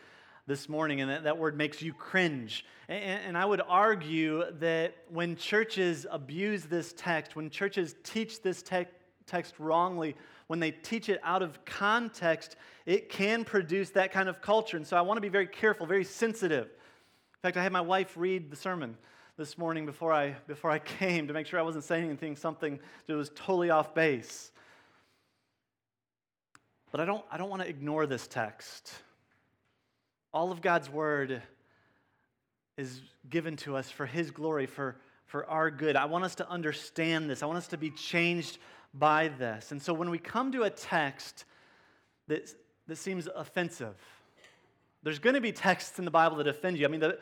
this 0.47 0.69
morning 0.69 1.01
and 1.01 1.11
that, 1.11 1.25
that 1.25 1.39
word 1.39 1.57
makes 1.57 1.83
you 1.83 1.93
cringe. 1.93 2.65
And, 2.89 3.21
and 3.27 3.39
I 3.39 3.45
would 3.45 3.61
argue 3.67 4.45
that 4.61 4.95
when 5.11 5.37
churches 5.37 6.07
abuse 6.11 6.65
this 6.65 6.95
text, 6.97 7.37
when 7.37 7.51
churches 7.51 7.95
teach 8.03 8.43
this 8.43 8.63
te- 8.63 8.87
text 9.27 9.55
wrongly, 9.59 10.17
when 10.47 10.61
they 10.61 10.71
teach 10.71 11.09
it 11.09 11.21
out 11.23 11.43
of 11.43 11.65
context, 11.65 12.57
it 12.87 13.11
can 13.11 13.45
produce 13.45 13.91
that 13.91 14.13
kind 14.13 14.29
of 14.29 14.41
culture. 14.41 14.77
And 14.77 14.87
so 14.87 14.97
I 14.97 15.03
want 15.03 15.19
to 15.19 15.23
be 15.23 15.29
very 15.29 15.47
careful, 15.47 15.87
very 15.87 16.05
sensitive. 16.05 16.65
In 16.65 17.41
fact, 17.43 17.57
I 17.57 17.63
had 17.63 17.73
my 17.73 17.83
wife 17.83 18.15
read 18.17 18.51
the 18.51 18.57
sermon 18.57 18.97
this 19.37 19.59
morning 19.59 19.85
before 19.85 20.13
I, 20.13 20.37
before 20.47 20.71
I 20.71 20.79
came 20.99 21.29
to 21.29 21.35
make 21.35 21.47
sure 21.47 21.59
I 21.59 21.63
wasn't 21.63 21.85
saying 21.85 22.07
anything, 22.07 22.37
something 22.37 22.81
that 23.07 23.15
was 23.15 23.31
totally 23.35 23.71
off 23.71 23.95
base. 23.95 24.53
But 26.91 27.01
I 27.01 27.05
don't, 27.05 27.25
I 27.31 27.37
don't 27.37 27.51
want 27.51 27.63
to 27.63 27.69
ignore 27.69 28.07
this 28.07 28.27
text. 28.27 28.93
All 30.33 30.51
of 30.51 30.61
God's 30.61 30.89
word 30.89 31.43
is 32.77 33.01
given 33.29 33.57
to 33.57 33.77
us 33.77 33.91
for 33.91 34.07
His 34.07 34.31
glory, 34.31 34.67
for, 34.67 34.97
for 35.27 35.45
our 35.47 35.71
good. 35.71 35.97
I 35.97 36.07
want 36.07 36.25
us 36.25 36.35
to 36.37 36.49
understand 36.49 37.29
this. 37.29 37.43
I 37.43 37.47
want 37.47 37.59
us 37.59 37.69
to 37.69 37.77
be 37.77 37.91
changed 37.91 38.59
by 38.95 39.29
this. 39.29 39.73
And 39.73 39.83
so 39.83 39.93
when 39.93 40.11
we 40.11 40.19
come 40.19 40.53
to 40.53 40.63
a 40.63 40.71
text 40.71 41.45
that, 42.29 42.51
that 42.87 42.97
seems 42.97 43.29
offensive, 43.35 43.97
there's 45.03 45.19
going 45.19 45.35
to 45.35 45.41
be 45.41 45.53
texts 45.53 45.99
in 45.99 46.05
the 46.05 46.11
Bible 46.11 46.37
that 46.39 46.47
offend 46.47 46.79
you. 46.79 46.87
I 46.87 46.89
mean, 46.89 47.01
the, 47.01 47.19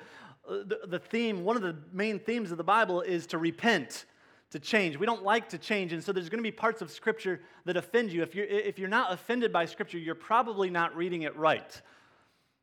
the, 0.49 0.81
the 0.87 0.99
theme, 0.99 1.45
one 1.45 1.57
of 1.57 1.63
the 1.63 1.77
main 1.93 2.19
themes 2.19 2.51
of 2.51 2.59
the 2.59 2.65
Bible 2.65 3.01
is 3.01 3.27
to 3.29 3.39
repent, 3.39 4.05
to 4.51 4.61
change. 4.61 4.97
We 4.97 5.07
don't 5.07 5.25
like 5.25 5.49
to 5.51 5.59
change, 5.59 5.93
and 5.93 6.03
so 6.03 6.13
there's 6.13 6.29
going 6.29 6.39
to 6.39 6.43
be 6.43 6.53
parts 6.53 6.83
of 6.83 6.91
Scripture 6.91 7.41
that 7.65 7.77
offend 7.77 8.13
you. 8.13 8.23
If 8.23 8.35
you're, 8.35 8.47
if 8.47 8.79
you're 8.79 8.89
not 8.89 9.13
offended 9.13 9.53
by 9.53 9.67
Scripture, 9.67 9.99
you're 9.99 10.15
probably 10.15 10.71
not 10.71 10.97
reading 10.97 11.23
it 11.23 11.37
right. 11.37 11.81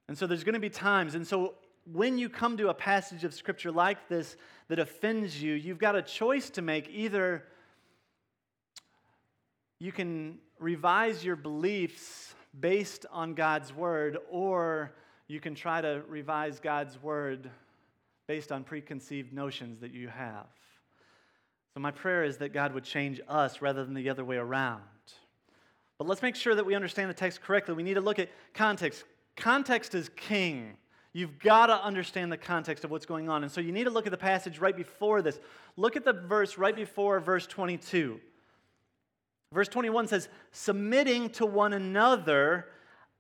And 0.08 0.18
so 0.18 0.28
there's 0.28 0.44
going 0.44 0.54
to 0.54 0.60
be 0.60 0.70
times. 0.70 1.16
And 1.16 1.26
so 1.26 1.56
when 1.92 2.18
you 2.18 2.30
come 2.30 2.58
to 2.58 2.70
a 2.70 2.74
passage 2.74 3.24
of 3.24 3.34
Scripture 3.34 3.72
like 3.72 4.08
this 4.08 4.38
that 4.70 4.80
offends 4.80 5.42
you, 5.42 5.54
you've 5.54 5.78
got 5.78 5.96
a 5.96 6.02
choice 6.02 6.50
to 6.52 6.62
make. 6.62 6.90
Either 6.90 7.44
you 9.80 9.92
can 9.92 10.38
revise 10.60 11.24
your 11.24 11.36
beliefs 11.36 12.34
based 12.58 13.06
on 13.12 13.34
God's 13.34 13.74
Word, 13.74 14.18
or 14.30 14.94
you 15.28 15.40
can 15.40 15.56
try 15.56 15.82
to 15.82 16.04
revise 16.08 16.60
God's 16.60 17.02
Word 17.02 17.50
based 18.28 18.52
on 18.52 18.64
preconceived 18.64 19.34
notions 19.34 19.80
that 19.80 19.92
you 19.92 20.08
have. 20.08 20.46
So, 21.74 21.80
my 21.80 21.92
prayer 21.92 22.24
is 22.24 22.38
that 22.38 22.54
God 22.54 22.74
would 22.74 22.84
change 22.84 23.20
us 23.28 23.62
rather 23.62 23.84
than 23.84 23.94
the 23.94 24.10
other 24.10 24.24
way 24.24 24.38
around. 24.38 24.82
But 25.98 26.08
let's 26.08 26.22
make 26.22 26.36
sure 26.36 26.54
that 26.54 26.66
we 26.66 26.76
understand 26.76 27.10
the 27.10 27.16
text 27.16 27.42
correctly. 27.42 27.74
We 27.74 27.84
need 27.84 27.96
to 27.96 28.02
look 28.02 28.20
at 28.20 28.30
context. 28.54 29.06
Context 29.36 29.96
is 29.96 30.10
king. 30.16 30.78
You've 31.14 31.40
got 31.40 31.68
to 31.68 31.84
understand 31.84 32.32
the 32.32 32.38
context 32.38 32.84
of 32.84 32.92
what's 32.92 33.06
going 33.06 33.30
on. 33.30 33.44
And 33.44 33.52
so 33.52 33.62
you 33.62 33.72
need 33.72 33.84
to 33.86 33.92
look 33.92 34.06
at 34.06 34.12
the 34.12 34.18
passage 34.18 34.60
right 34.60 34.76
before 34.76 35.22
this. 35.22 35.40
Look 35.78 35.96
at 35.96 36.04
the 36.04 36.14
verse 36.14 36.58
right 36.58 36.76
before 36.76 37.20
verse 37.20 37.48
22. 37.48 38.20
Verse 39.52 39.68
21 39.68 40.08
says, 40.08 40.30
submitting 40.52 41.30
to 41.32 41.46
one 41.46 41.74
another 41.74 42.68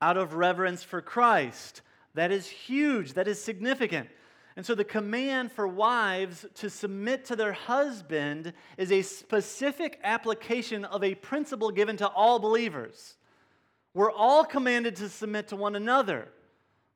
out 0.01 0.17
of 0.17 0.33
reverence 0.33 0.83
for 0.83 1.01
Christ. 1.01 1.81
That 2.15 2.31
is 2.31 2.47
huge, 2.47 3.13
that 3.13 3.27
is 3.27 3.41
significant. 3.41 4.09
And 4.55 4.65
so 4.65 4.75
the 4.75 4.83
command 4.83 5.51
for 5.51 5.67
wives 5.67 6.45
to 6.55 6.69
submit 6.69 7.25
to 7.25 7.35
their 7.35 7.53
husband 7.53 8.53
is 8.77 8.91
a 8.91 9.01
specific 9.01 9.99
application 10.03 10.85
of 10.85 11.03
a 11.03 11.15
principle 11.15 11.71
given 11.71 11.97
to 11.97 12.07
all 12.07 12.37
believers. 12.39 13.15
We're 13.95 14.11
all 14.11 14.43
commanded 14.43 14.95
to 14.97 15.09
submit 15.09 15.47
to 15.49 15.55
one 15.55 15.75
another. 15.75 16.27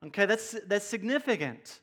Okay, 0.06 0.26
that's, 0.26 0.56
that's 0.68 0.86
significant. 0.86 1.80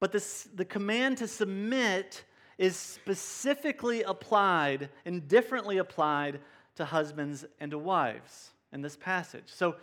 But 0.00 0.12
this, 0.12 0.48
the 0.54 0.64
command 0.64 1.18
to 1.18 1.28
submit 1.28 2.24
is 2.58 2.76
specifically 2.76 4.02
applied 4.02 4.88
and 5.04 5.28
differently 5.28 5.78
applied 5.78 6.40
to 6.76 6.84
husbands 6.84 7.44
and 7.60 7.70
to 7.70 7.78
wives 7.78 8.52
in 8.72 8.80
this 8.80 8.96
passage. 8.96 9.44
So 9.46 9.76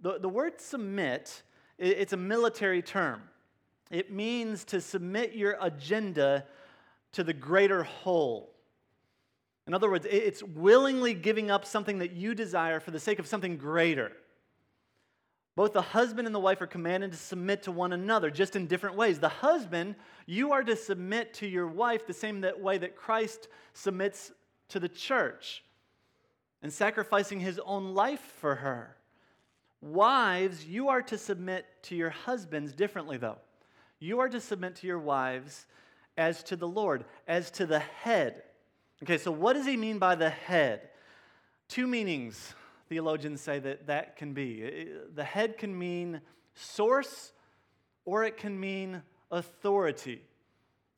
the, 0.00 0.18
the 0.18 0.28
word 0.28 0.60
submit, 0.60 1.42
it's 1.78 2.12
a 2.12 2.16
military 2.16 2.82
term. 2.82 3.22
It 3.90 4.12
means 4.12 4.64
to 4.66 4.80
submit 4.80 5.34
your 5.34 5.56
agenda 5.60 6.46
to 7.12 7.24
the 7.24 7.32
greater 7.32 7.82
whole. 7.82 8.54
In 9.66 9.74
other 9.74 9.90
words, 9.90 10.06
it's 10.08 10.42
willingly 10.42 11.14
giving 11.14 11.50
up 11.50 11.64
something 11.64 11.98
that 11.98 12.12
you 12.12 12.34
desire 12.34 12.80
for 12.80 12.92
the 12.92 13.00
sake 13.00 13.18
of 13.18 13.26
something 13.26 13.56
greater. 13.56 14.12
Both 15.56 15.72
the 15.72 15.82
husband 15.82 16.26
and 16.26 16.34
the 16.34 16.40
wife 16.40 16.60
are 16.62 16.66
commanded 16.66 17.12
to 17.12 17.18
submit 17.18 17.64
to 17.64 17.72
one 17.72 17.92
another, 17.92 18.30
just 18.30 18.56
in 18.56 18.66
different 18.66 18.96
ways. 18.96 19.18
The 19.18 19.28
husband, 19.28 19.96
you 20.26 20.52
are 20.52 20.62
to 20.62 20.76
submit 20.76 21.34
to 21.34 21.46
your 21.46 21.66
wife 21.66 22.06
the 22.06 22.14
same 22.14 22.44
way 22.58 22.78
that 22.78 22.96
Christ 22.96 23.48
submits 23.74 24.32
to 24.68 24.80
the 24.80 24.88
church 24.88 25.64
and 26.62 26.72
sacrificing 26.72 27.40
his 27.40 27.60
own 27.64 27.94
life 27.94 28.20
for 28.40 28.54
her. 28.54 28.96
Wives, 29.80 30.64
you 30.64 30.88
are 30.88 31.02
to 31.02 31.18
submit 31.18 31.66
to 31.82 31.96
your 31.96 32.10
husbands 32.10 32.72
differently, 32.72 33.16
though. 33.16 33.38
You 34.00 34.20
are 34.20 34.28
to 34.28 34.40
submit 34.40 34.76
to 34.76 34.86
your 34.86 34.98
wives 34.98 35.66
as 36.16 36.42
to 36.44 36.56
the 36.56 36.66
Lord, 36.66 37.04
as 37.28 37.50
to 37.52 37.66
the 37.66 37.78
head. 37.78 38.42
Okay, 39.02 39.18
so 39.18 39.30
what 39.30 39.52
does 39.52 39.66
he 39.66 39.76
mean 39.76 39.98
by 39.98 40.14
the 40.14 40.30
head? 40.30 40.88
Two 41.68 41.86
meanings 41.86 42.54
theologians 42.88 43.40
say 43.40 43.58
that 43.60 43.86
that 43.86 44.16
can 44.16 44.32
be. 44.32 44.88
The 45.14 45.24
head 45.24 45.56
can 45.58 45.78
mean 45.78 46.20
source 46.54 47.32
or 48.04 48.24
it 48.24 48.36
can 48.36 48.58
mean 48.58 49.02
authority. 49.30 50.22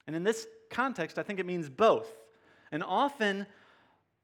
And 0.07 0.17
in 0.17 0.25
this 0.25 0.47
context, 0.71 1.19
I 1.19 1.23
think 1.23 1.39
it 1.39 1.47
means 1.47 1.69
both. 1.69 2.09
And 2.73 2.83
often, 2.83 3.47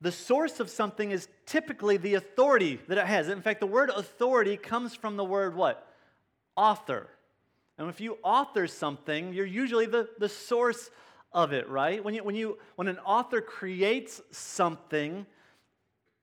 the 0.00 0.12
source 0.12 0.61
of 0.61 0.70
something 0.70 1.11
is 1.11 1.28
typically 1.44 1.99
the 1.99 2.14
authority 2.14 2.80
that 2.88 2.97
it 2.97 3.06
has. 3.06 3.28
In 3.28 3.42
fact, 3.42 3.61
the 3.61 3.66
word 3.66 3.90
authority 3.90 4.56
comes 4.56 4.94
from 4.94 5.16
the 5.16 5.25
word 5.25 5.54
what? 5.54 5.87
Author. 6.56 7.08
And 7.78 7.88
if 7.88 8.00
you 8.00 8.18
author 8.23 8.66
something, 8.66 9.32
you're 9.32 9.47
usually 9.47 9.87
the, 9.87 10.08
the 10.18 10.28
source 10.28 10.90
of 11.32 11.52
it, 11.52 11.68
right? 11.68 12.02
When, 12.02 12.14
you, 12.14 12.25
when, 12.25 12.35
you, 12.35 12.58
when 12.75 12.88
an 12.88 12.99
author 12.99 13.40
creates 13.40 14.20
something, 14.32 15.25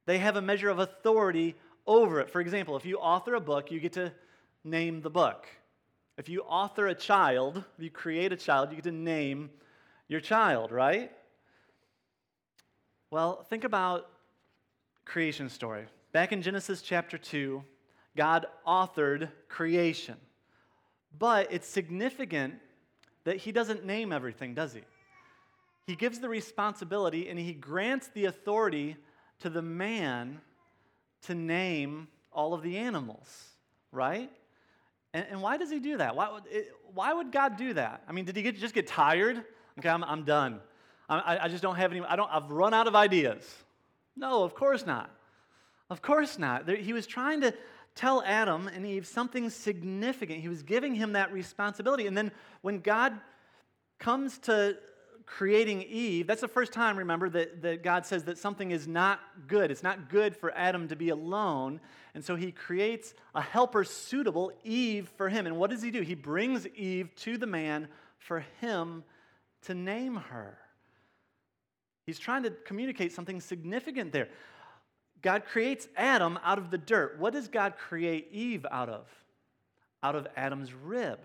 they 0.05 0.17
have 0.17 0.35
a 0.35 0.41
measure 0.41 0.69
of 0.69 0.79
authority 0.79 1.55
over 1.87 2.19
it. 2.19 2.29
For 2.29 2.41
example, 2.41 2.75
if 2.75 2.85
you 2.85 2.97
author 2.97 3.35
a 3.35 3.39
book, 3.39 3.71
you 3.71 3.79
get 3.79 3.93
to 3.93 4.11
name 4.63 5.01
the 5.01 5.09
book. 5.09 5.47
If 6.17 6.29
you 6.29 6.41
author 6.41 6.87
a 6.87 6.95
child, 6.95 7.63
if 7.77 7.83
you 7.83 7.89
create 7.89 8.33
a 8.33 8.37
child, 8.37 8.69
you 8.69 8.75
get 8.75 8.85
to 8.85 8.91
name 8.91 9.49
your 10.07 10.19
child, 10.19 10.71
right? 10.71 11.11
Well, 13.11 13.43
think 13.43 13.63
about 13.63 14.09
creation 15.05 15.49
story. 15.49 15.85
Back 16.11 16.31
in 16.31 16.41
Genesis 16.41 16.81
chapter 16.81 17.17
2, 17.17 17.63
God 18.15 18.45
authored 18.67 19.29
creation. 19.47 20.15
But 21.17 21.51
it's 21.51 21.67
significant 21.67 22.55
that 23.23 23.37
he 23.37 23.51
doesn't 23.51 23.85
name 23.85 24.11
everything, 24.11 24.53
does 24.53 24.73
he? 24.73 24.81
He 25.87 25.95
gives 25.95 26.19
the 26.19 26.29
responsibility 26.29 27.29
and 27.29 27.37
he 27.37 27.53
grants 27.53 28.09
the 28.13 28.25
authority 28.25 28.97
to 29.39 29.49
the 29.49 29.61
man 29.61 30.41
to 31.23 31.35
name 31.35 32.07
all 32.31 32.53
of 32.53 32.61
the 32.61 32.77
animals, 32.77 33.49
right? 33.91 34.29
And, 35.13 35.25
and 35.31 35.41
why 35.41 35.57
does 35.57 35.69
he 35.69 35.79
do 35.79 35.97
that? 35.97 36.15
Why 36.15 36.31
would, 36.31 36.43
it, 36.49 36.73
why 36.93 37.13
would 37.13 37.31
God 37.31 37.57
do 37.57 37.73
that? 37.73 38.03
I 38.07 38.11
mean, 38.11 38.25
did 38.25 38.35
he 38.35 38.41
get, 38.41 38.59
just 38.59 38.73
get 38.73 38.87
tired? 38.87 39.43
Okay, 39.79 39.89
I'm, 39.89 40.03
I'm 40.03 40.23
done. 40.23 40.59
I, 41.07 41.39
I 41.43 41.47
just 41.49 41.61
don't 41.61 41.75
have 41.75 41.91
any, 41.91 42.01
I 42.01 42.15
don't, 42.15 42.29
I've 42.31 42.49
run 42.49 42.73
out 42.73 42.87
of 42.87 42.95
ideas. 42.95 43.43
No, 44.15 44.43
of 44.43 44.55
course 44.55 44.85
not. 44.85 45.11
Of 45.89 46.01
course 46.01 46.39
not. 46.39 46.65
There, 46.65 46.75
he 46.75 46.93
was 46.93 47.05
trying 47.05 47.41
to 47.41 47.53
tell 47.95 48.21
Adam 48.23 48.67
and 48.67 48.85
Eve 48.85 49.07
something 49.07 49.49
significant. 49.49 50.41
He 50.41 50.49
was 50.49 50.63
giving 50.63 50.93
him 50.95 51.13
that 51.13 51.31
responsibility. 51.31 52.07
And 52.07 52.15
then 52.15 52.31
when 52.61 52.79
God 52.79 53.13
comes 53.99 54.37
to 54.39 54.77
creating 55.25 55.81
Eve, 55.83 56.27
that's 56.27 56.41
the 56.41 56.47
first 56.47 56.73
time, 56.73 56.97
remember, 56.97 57.29
that, 57.29 57.61
that 57.61 57.83
God 57.83 58.05
says 58.05 58.25
that 58.25 58.37
something 58.37 58.71
is 58.71 58.87
not 58.87 59.19
good. 59.47 59.71
It's 59.71 59.81
not 59.81 60.09
good 60.09 60.35
for 60.35 60.51
Adam 60.55 60.89
to 60.89 60.95
be 60.95 61.09
alone. 61.09 61.79
And 62.13 62.23
so 62.23 62.35
he 62.35 62.51
creates 62.51 63.13
a 63.33 63.41
helper 63.41 63.83
suitable, 63.83 64.51
Eve, 64.63 65.09
for 65.17 65.29
him. 65.29 65.47
And 65.47 65.57
what 65.57 65.69
does 65.69 65.81
he 65.81 65.89
do? 65.89 66.01
He 66.01 66.15
brings 66.15 66.67
Eve 66.75 67.09
to 67.17 67.37
the 67.37 67.47
man 67.47 67.87
for 68.19 68.45
him 68.61 69.03
to 69.63 69.73
name 69.73 70.15
her. 70.15 70.57
He's 72.05 72.19
trying 72.19 72.43
to 72.43 72.51
communicate 72.51 73.13
something 73.13 73.41
significant 73.41 74.11
there. 74.11 74.27
God 75.25 75.43
creates 75.43 75.87
Adam 75.97 76.37
out 76.43 76.59
of 76.59 76.69
the 76.69 76.77
dirt. 76.77 77.17
What 77.17 77.33
does 77.33 77.47
God 77.47 77.77
create 77.79 78.29
Eve 78.31 78.63
out 78.69 78.89
of? 78.89 79.07
Out 80.03 80.15
of 80.15 80.27
Adam's 80.37 80.71
rib. 80.71 81.17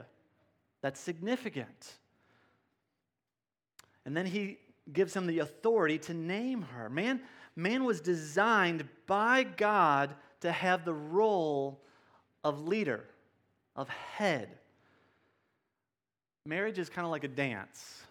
That's 0.80 0.98
significant. 0.98 1.98
And 4.06 4.16
then 4.16 4.24
he 4.24 4.56
gives 4.90 5.14
him 5.14 5.26
the 5.26 5.40
authority 5.40 5.98
to 5.98 6.14
name 6.14 6.62
her. 6.62 6.88
Man, 6.88 7.20
man 7.54 7.84
was 7.84 8.00
designed 8.00 8.88
by 9.06 9.42
God 9.42 10.14
to 10.40 10.50
have 10.50 10.86
the 10.86 10.94
role 10.94 11.82
of 12.42 12.66
leader, 12.66 13.04
of 13.76 13.90
head. 13.90 14.48
Marriage 16.46 16.78
is 16.78 16.88
kind 16.88 17.04
of 17.04 17.10
like 17.10 17.24
a 17.24 17.28
dance. 17.28 18.02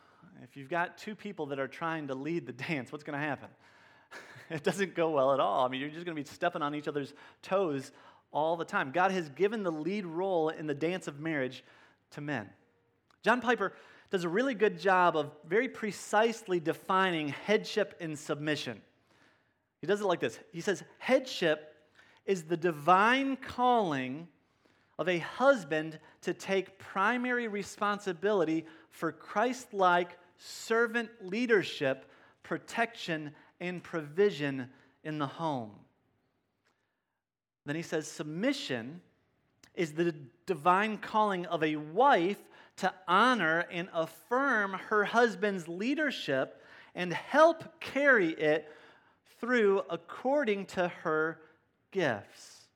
If 0.44 0.56
you've 0.56 0.70
got 0.70 1.00
two 1.00 1.16
people 1.16 1.48
that 1.48 1.58
are 1.58 1.68
trying 1.68 2.10
to 2.10 2.14
lead 2.14 2.46
the 2.46 2.54
dance, 2.68 2.92
what's 2.92 3.04
going 3.04 3.20
to 3.20 3.26
happen? 3.26 3.50
it 4.56 4.64
doesn't 4.64 4.96
go 4.96 5.12
well 5.12 5.34
at 5.34 5.40
all. 5.40 5.66
I 5.66 5.70
mean, 5.70 5.82
you're 5.82 5.90
just 5.90 6.06
going 6.06 6.16
to 6.16 6.22
be 6.22 6.28
stepping 6.28 6.62
on 6.62 6.76
each 6.76 6.88
other's 6.88 7.14
toes 7.42 7.92
all 8.32 8.56
the 8.56 8.66
time. 8.66 8.92
God 8.92 9.12
has 9.12 9.30
given 9.30 9.64
the 9.64 9.72
lead 9.72 10.06
role 10.06 10.50
in 10.50 10.68
the 10.68 10.74
dance 10.74 11.08
of 11.08 11.20
marriage 11.20 11.64
to 12.12 12.22
men. 12.22 12.50
John 13.24 13.42
Piper 13.42 13.74
does 14.10 14.24
a 14.24 14.30
really 14.30 14.56
good 14.56 14.80
job 14.80 15.16
of 15.16 15.32
very 15.48 15.68
precisely 15.68 16.60
defining 16.60 17.30
headship 17.30 17.96
and 18.00 18.18
submission. 18.18 18.82
He 19.82 19.88
does 19.88 20.02
it 20.02 20.06
like 20.06 20.20
this 20.20 20.40
He 20.52 20.62
says, 20.62 20.84
Headship 20.98 21.76
is 22.26 22.44
the 22.44 22.58
divine 22.58 23.38
calling 23.38 24.28
of 24.98 25.08
a 25.08 25.20
husband 25.20 26.00
to 26.22 26.34
take 26.34 26.78
primary 26.78 27.48
responsibility 27.48 28.66
for 28.90 29.12
Christ 29.12 29.74
like 29.74 30.18
servant 30.38 31.10
leadership, 31.22 32.06
protection, 32.44 33.32
and 33.60 33.84
provision 33.84 34.70
in 35.04 35.18
the 35.20 35.28
home. 35.28 35.72
Then 37.66 37.76
he 37.76 37.82
says, 37.82 38.08
Submission 38.08 39.02
is 39.76 39.94
the 39.94 40.14
divine 40.46 40.98
calling 40.98 41.46
of 41.46 41.64
a 41.64 41.76
wife 41.76 42.40
to 42.78 42.94
honor 43.08 43.66
and 43.72 43.90
affirm 43.94 44.74
her 44.74 45.04
husband's 45.04 45.68
leadership 45.68 46.62
and 46.96 47.14
help 47.14 47.80
carry 47.80 48.30
it 48.30 48.72
through 49.40 49.84
according 49.90 50.66
to 50.66 50.88
her 50.88 51.40
gifts. 51.92 52.68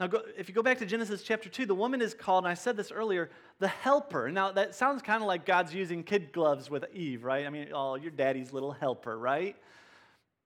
Now, 0.00 0.06
go, 0.06 0.22
if 0.36 0.48
you 0.48 0.54
go 0.54 0.62
back 0.62 0.78
to 0.78 0.86
Genesis 0.86 1.22
chapter 1.22 1.48
2, 1.48 1.66
the 1.66 1.74
woman 1.74 2.00
is 2.00 2.14
called, 2.14 2.44
and 2.44 2.50
I 2.50 2.54
said 2.54 2.76
this 2.76 2.92
earlier, 2.92 3.30
the 3.58 3.66
helper. 3.66 4.30
Now, 4.30 4.52
that 4.52 4.74
sounds 4.74 5.02
kind 5.02 5.22
of 5.22 5.26
like 5.26 5.44
God's 5.44 5.74
using 5.74 6.04
kid 6.04 6.32
gloves 6.32 6.70
with 6.70 6.84
Eve, 6.92 7.24
right? 7.24 7.46
I 7.46 7.50
mean, 7.50 7.68
oh, 7.74 7.96
your 7.96 8.12
daddy's 8.12 8.52
little 8.52 8.70
helper, 8.70 9.18
right? 9.18 9.56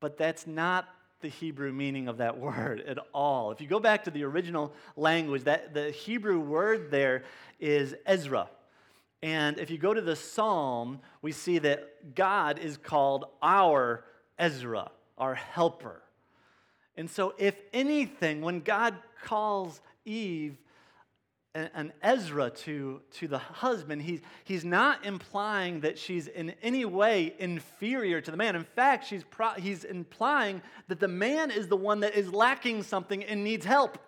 But 0.02 0.18
that's 0.18 0.48
not 0.48 0.88
the 1.20 1.28
Hebrew 1.28 1.72
meaning 1.72 2.08
of 2.08 2.18
that 2.18 2.36
word 2.46 2.80
at 2.80 2.98
all. 3.14 3.52
If 3.52 3.60
you 3.62 3.68
go 3.68 3.80
back 3.80 4.04
to 4.04 4.10
the 4.10 4.24
original 4.24 4.72
language, 4.96 5.44
that 5.44 5.72
the 5.72 5.92
Hebrew 5.92 6.40
word 6.40 6.90
there 6.90 7.22
is 7.60 7.94
ezer. 8.04 8.46
And 9.22 9.58
if 9.58 9.70
you 9.70 9.78
go 9.78 9.94
to 9.94 10.00
the 10.00 10.16
psalm, 10.16 10.98
we 11.22 11.30
see 11.30 11.58
that 11.60 12.16
God 12.16 12.58
is 12.58 12.76
called 12.76 13.26
our 13.40 14.04
ezer, 14.36 14.88
our 15.16 15.34
helper. 15.36 16.02
And 16.96 17.08
so, 17.08 17.32
if 17.38 17.54
anything, 17.72 18.42
when 18.42 18.60
God 18.60 18.96
calls 19.22 19.80
Eve 20.04 20.56
an 21.54 21.92
ezer 22.02 22.48
to, 22.48 23.02
to 23.12 23.28
the 23.28 23.38
husband, 23.38 24.02
he's, 24.02 24.20
he's 24.44 24.64
not 24.64 25.04
implying 25.04 25.80
that 25.80 25.98
she's 25.98 26.26
in 26.26 26.54
any 26.62 26.84
way 26.84 27.34
inferior 27.38 28.22
to 28.22 28.30
the 28.30 28.36
man. 28.36 28.56
In 28.56 28.64
fact, 28.64 29.06
she's 29.06 29.22
pro, 29.24 29.50
he's 29.50 29.84
implying 29.84 30.62
that 30.88 30.98
the 30.98 31.08
man 31.08 31.50
is 31.50 31.68
the 31.68 31.76
one 31.76 32.00
that 32.00 32.14
is 32.14 32.32
lacking 32.32 32.82
something 32.82 33.22
and 33.24 33.44
needs 33.44 33.66
help. 33.66 33.98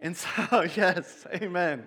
And 0.00 0.16
so, 0.16 0.62
yes, 0.76 1.26
amen. 1.34 1.86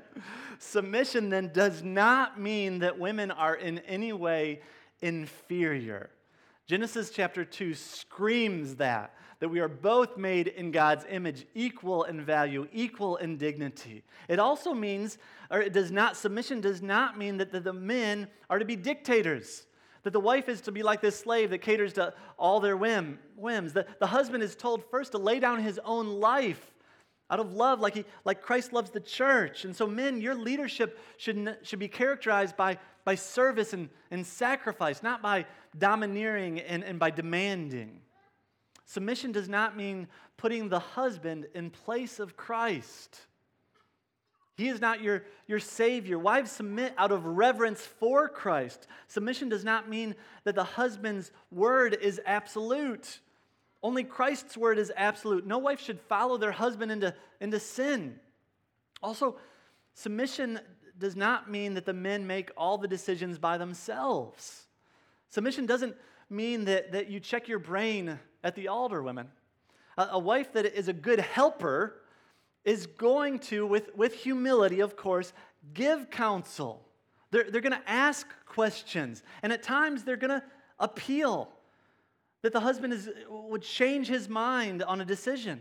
Submission 0.59 1.29
then 1.29 1.51
does 1.51 1.81
not 1.81 2.39
mean 2.39 2.79
that 2.79 2.99
women 2.99 3.31
are 3.31 3.55
in 3.55 3.79
any 3.79 4.13
way 4.13 4.61
inferior. 5.01 6.11
Genesis 6.67 7.09
chapter 7.09 7.43
2 7.43 7.73
screams 7.73 8.75
that 8.75 9.13
that 9.39 9.49
we 9.49 9.59
are 9.59 9.67
both 9.67 10.17
made 10.17 10.47
in 10.47 10.71
God's 10.71 11.05
image, 11.09 11.45
equal 11.53 12.03
in 12.03 12.23
value, 12.23 12.67
equal 12.73 13.17
in 13.17 13.37
dignity. 13.37 14.03
It 14.27 14.39
also 14.39 14.73
means, 14.73 15.17
or 15.51 15.61
it 15.61 15.73
does 15.73 15.91
not, 15.91 16.17
submission 16.17 16.61
does 16.61 16.81
not 16.81 17.17
mean 17.17 17.37
that 17.37 17.51
the, 17.51 17.59
the 17.59 17.73
men 17.73 18.27
are 18.49 18.59
to 18.59 18.65
be 18.65 18.75
dictators 18.75 19.67
that 20.05 20.13
the 20.13 20.19
wife 20.19 20.47
is 20.47 20.61
to 20.61 20.71
be 20.71 20.83
like 20.83 21.01
this 21.01 21.19
slave 21.19 21.49
that 21.49 21.57
caters 21.57 21.93
to 21.93 22.13
all 22.37 22.59
their 22.59 22.77
whim, 22.77 23.17
whims. 23.35 23.73
The, 23.73 23.87
the 23.99 24.05
husband 24.05 24.43
is 24.43 24.55
told 24.55 24.83
first 24.91 25.13
to 25.13 25.17
lay 25.17 25.39
down 25.39 25.63
his 25.63 25.79
own 25.83 26.19
life 26.19 26.71
out 27.31 27.39
of 27.39 27.53
love, 27.53 27.79
like, 27.79 27.95
he, 27.95 28.05
like 28.23 28.43
Christ 28.43 28.71
loves 28.71 28.91
the 28.91 28.99
church. 28.99 29.65
And 29.65 29.75
so, 29.75 29.87
men, 29.87 30.21
your 30.21 30.35
leadership 30.35 30.99
should, 31.17 31.57
should 31.63 31.79
be 31.79 31.87
characterized 31.87 32.55
by, 32.55 32.77
by 33.03 33.15
service 33.15 33.73
and, 33.73 33.89
and 34.11 34.23
sacrifice, 34.23 35.01
not 35.01 35.23
by 35.23 35.47
domineering 35.75 36.59
and, 36.59 36.83
and 36.83 36.99
by 36.99 37.09
demanding. 37.09 37.99
Submission 38.85 39.31
does 39.31 39.49
not 39.49 39.75
mean 39.75 40.07
putting 40.37 40.69
the 40.69 40.79
husband 40.79 41.47
in 41.55 41.69
place 41.69 42.19
of 42.19 42.37
Christ. 42.37 43.19
He 44.55 44.69
is 44.69 44.79
not 44.79 45.01
your, 45.01 45.23
your 45.47 45.59
Savior. 45.59 46.17
Wives 46.17 46.51
submit 46.51 46.93
out 46.97 47.11
of 47.11 47.25
reverence 47.25 47.81
for 47.81 48.29
Christ. 48.29 48.87
Submission 49.07 49.49
does 49.49 49.65
not 49.65 49.89
mean 49.89 50.15
that 50.45 50.55
the 50.55 50.63
husband's 50.63 51.31
word 51.51 51.97
is 52.01 52.21
absolute. 52.25 53.19
Only 53.83 54.03
Christ's 54.03 54.55
word 54.55 54.79
is 54.79 54.93
absolute. 54.95 55.45
No 55.45 55.57
wife 55.57 55.81
should 55.81 55.99
follow 55.99 56.37
their 56.37 56.53
husband 56.53 56.91
into, 56.91 57.13
into 57.41 57.59
sin. 57.59 58.19
Also, 59.03 59.35
submission 59.93 60.59
does 60.97 61.17
not 61.17 61.51
mean 61.51 61.73
that 61.73 61.85
the 61.85 61.93
men 61.93 62.25
make 62.25 62.49
all 62.55 62.77
the 62.77 62.87
decisions 62.87 63.37
by 63.37 63.57
themselves. 63.57 64.67
Submission 65.29 65.65
doesn't 65.65 65.95
mean 66.29 66.65
that, 66.65 66.93
that 66.93 67.09
you 67.09 67.19
check 67.19 67.49
your 67.49 67.59
brain 67.59 68.17
at 68.45 68.55
the 68.55 68.69
altar, 68.69 69.01
women. 69.03 69.27
A, 69.97 70.09
a 70.11 70.19
wife 70.19 70.53
that 70.53 70.65
is 70.65 70.87
a 70.87 70.93
good 70.93 71.19
helper 71.19 72.01
is 72.63 72.85
going 72.85 73.39
to, 73.39 73.65
with, 73.65 73.93
with 73.95 74.13
humility, 74.13 74.79
of 74.79 74.95
course, 74.95 75.33
give 75.73 76.09
counsel. 76.09 76.85
They're, 77.31 77.49
they're 77.49 77.61
going 77.61 77.73
to 77.73 77.89
ask 77.89 78.27
questions. 78.45 79.23
And 79.41 79.51
at 79.51 79.63
times, 79.63 80.03
they're 80.03 80.15
going 80.15 80.39
to 80.39 80.43
appeal 80.79 81.49
that 82.43 82.53
the 82.53 82.59
husband 82.59 82.93
is, 82.93 83.09
would 83.27 83.63
change 83.63 84.07
his 84.07 84.29
mind 84.29 84.83
on 84.83 85.01
a 85.01 85.05
decision. 85.05 85.59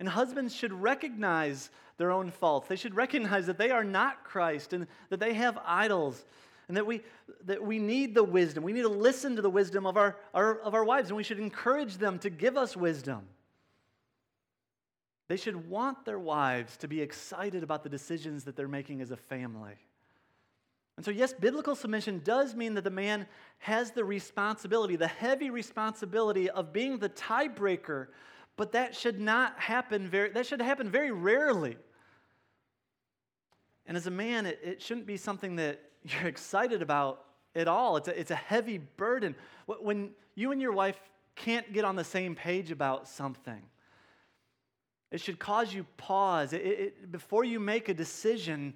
And 0.00 0.08
husbands 0.08 0.54
should 0.54 0.72
recognize 0.72 1.70
their 1.98 2.10
own 2.10 2.30
faults. 2.30 2.68
They 2.68 2.76
should 2.76 2.96
recognize 2.96 3.46
that 3.46 3.58
they 3.58 3.70
are 3.70 3.84
not 3.84 4.24
Christ 4.24 4.72
and 4.72 4.88
that 5.08 5.20
they 5.20 5.34
have 5.34 5.58
idols 5.64 6.24
and 6.68 6.76
that 6.76 6.86
we, 6.86 7.02
that 7.44 7.62
we 7.62 7.78
need 7.78 8.14
the 8.14 8.24
wisdom. 8.24 8.64
We 8.64 8.72
need 8.72 8.82
to 8.82 8.88
listen 8.88 9.36
to 9.36 9.42
the 9.42 9.50
wisdom 9.50 9.86
of 9.86 9.96
our, 9.96 10.16
our, 10.34 10.58
of 10.60 10.74
our 10.74 10.84
wives, 10.84 11.08
and 11.08 11.16
we 11.16 11.22
should 11.22 11.38
encourage 11.38 11.98
them 11.98 12.18
to 12.20 12.30
give 12.30 12.56
us 12.56 12.76
wisdom. 12.76 13.22
They 15.28 15.36
should 15.36 15.68
want 15.68 16.04
their 16.04 16.18
wives 16.18 16.76
to 16.78 16.88
be 16.88 17.00
excited 17.00 17.62
about 17.62 17.82
the 17.82 17.88
decisions 17.88 18.44
that 18.44 18.56
they're 18.56 18.68
making 18.68 19.00
as 19.00 19.10
a 19.10 19.16
family. 19.16 19.74
And 20.96 21.04
so, 21.04 21.10
yes, 21.10 21.34
biblical 21.34 21.74
submission 21.74 22.22
does 22.24 22.54
mean 22.54 22.74
that 22.74 22.84
the 22.84 22.90
man 22.90 23.26
has 23.58 23.90
the 23.90 24.04
responsibility, 24.04 24.96
the 24.96 25.06
heavy 25.06 25.50
responsibility 25.50 26.48
of 26.48 26.72
being 26.72 26.98
the 26.98 27.10
tiebreaker, 27.10 28.06
but 28.56 28.72
that 28.72 28.94
should 28.94 29.20
not 29.20 29.58
happen 29.58 30.08
very, 30.08 30.30
that 30.30 30.46
should 30.46 30.62
happen 30.62 30.90
very 30.90 31.10
rarely. 31.10 31.76
And 33.86 33.96
as 33.96 34.06
a 34.06 34.10
man, 34.10 34.46
it, 34.46 34.58
it 34.64 34.82
shouldn't 34.82 35.06
be 35.06 35.16
something 35.16 35.56
that 35.56 35.80
you're 36.12 36.28
excited 36.28 36.82
about 36.82 37.24
at 37.54 37.68
all. 37.68 37.96
It's 37.96 38.08
a, 38.08 38.18
it's 38.18 38.30
a 38.30 38.36
heavy 38.36 38.78
burden. 38.78 39.34
When 39.66 40.10
you 40.34 40.52
and 40.52 40.60
your 40.60 40.72
wife 40.72 41.00
can't 41.34 41.72
get 41.72 41.84
on 41.84 41.96
the 41.96 42.04
same 42.04 42.34
page 42.34 42.70
about 42.70 43.08
something, 43.08 43.62
it 45.10 45.20
should 45.20 45.38
cause 45.38 45.72
you 45.72 45.86
pause. 45.96 46.52
It, 46.52 46.58
it, 46.58 47.12
before 47.12 47.44
you 47.44 47.60
make 47.60 47.88
a 47.88 47.94
decision, 47.94 48.74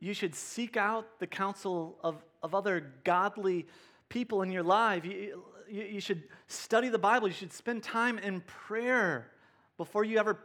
you 0.00 0.14
should 0.14 0.34
seek 0.34 0.76
out 0.76 1.18
the 1.20 1.26
counsel 1.26 1.98
of, 2.02 2.22
of 2.42 2.54
other 2.54 2.92
godly 3.04 3.66
people 4.08 4.42
in 4.42 4.50
your 4.50 4.62
life. 4.62 5.04
You, 5.04 5.42
you, 5.70 5.82
you 5.84 6.00
should 6.00 6.24
study 6.48 6.88
the 6.88 6.98
Bible. 6.98 7.28
You 7.28 7.34
should 7.34 7.52
spend 7.52 7.82
time 7.82 8.18
in 8.18 8.40
prayer 8.42 9.30
before 9.78 10.04
you 10.04 10.18
ever 10.18 10.38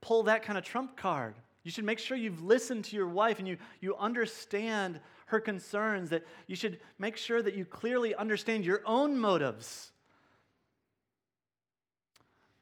pull 0.00 0.24
that 0.24 0.42
kind 0.42 0.58
of 0.58 0.64
trump 0.64 0.96
card. 0.96 1.34
You 1.62 1.70
should 1.70 1.84
make 1.84 1.98
sure 1.98 2.16
you've 2.16 2.42
listened 2.42 2.84
to 2.86 2.96
your 2.96 3.06
wife 3.06 3.38
and 3.38 3.46
you, 3.46 3.56
you 3.80 3.94
understand 3.96 4.98
her 5.32 5.40
concerns, 5.40 6.10
that 6.10 6.24
you 6.46 6.54
should 6.54 6.78
make 6.98 7.16
sure 7.16 7.42
that 7.42 7.54
you 7.54 7.64
clearly 7.64 8.14
understand 8.14 8.64
your 8.64 8.82
own 8.86 9.18
motives. 9.18 9.90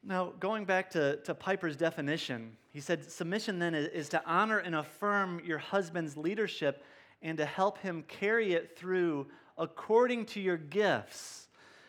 Now, 0.04 0.33
going 0.38 0.64
back 0.64 0.88
to, 0.90 1.16
to 1.24 1.35
Piper's 1.35 1.76
definition, 1.76 2.56
he 2.70 2.80
said 2.80 3.11
submission 3.11 3.59
then 3.59 3.74
is, 3.74 3.88
is 3.88 4.09
to 4.11 4.22
honor 4.24 4.59
and 4.59 4.76
affirm 4.76 5.42
your 5.44 5.59
husband's 5.59 6.16
leadership 6.16 6.85
and 7.20 7.37
to 7.38 7.44
help 7.44 7.78
him 7.78 8.04
carry 8.06 8.54
it 8.54 8.78
through 8.78 9.26
according 9.59 10.26
to 10.26 10.40
your 10.40 10.56
gifts. 10.56 11.48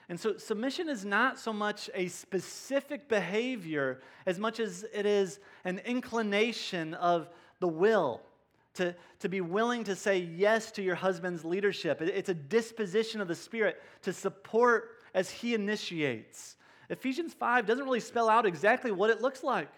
And 0.10 0.20
so, 0.20 0.36
submission 0.38 0.90
is 0.90 1.06
not 1.06 1.38
so 1.40 1.54
much 1.54 1.92
a 1.94 2.08
specific 2.08 3.08
behavior 3.08 4.02
as 4.26 4.40
much 4.40 4.60
as 4.60 4.84
it 4.94 5.06
is 5.06 5.40
an 5.64 5.80
inclination 5.86 6.96
of 6.96 7.30
the 7.60 7.68
will 7.68 8.22
to, 8.76 8.96
to 9.20 9.30
be 9.30 9.42
willing 9.42 9.84
to 9.86 9.96
say 9.96 10.20
yes 10.20 10.72
to 10.72 10.82
your 10.82 10.96
husband's 10.96 11.44
leadership. 11.44 12.02
It's 12.02 12.30
a 12.30 12.34
disposition 12.34 13.22
of 13.22 13.28
the 13.28 13.36
Spirit 13.36 13.82
to 14.04 14.14
support 14.14 14.98
as 15.14 15.30
he 15.30 15.54
initiates. 15.54 16.56
Ephesians 16.90 17.34
5 17.34 17.66
doesn't 17.66 17.84
really 17.84 18.00
spell 18.00 18.30
out 18.30 18.46
exactly 18.46 18.92
what 18.92 19.10
it 19.10 19.22
looks 19.22 19.44
like 19.44 19.70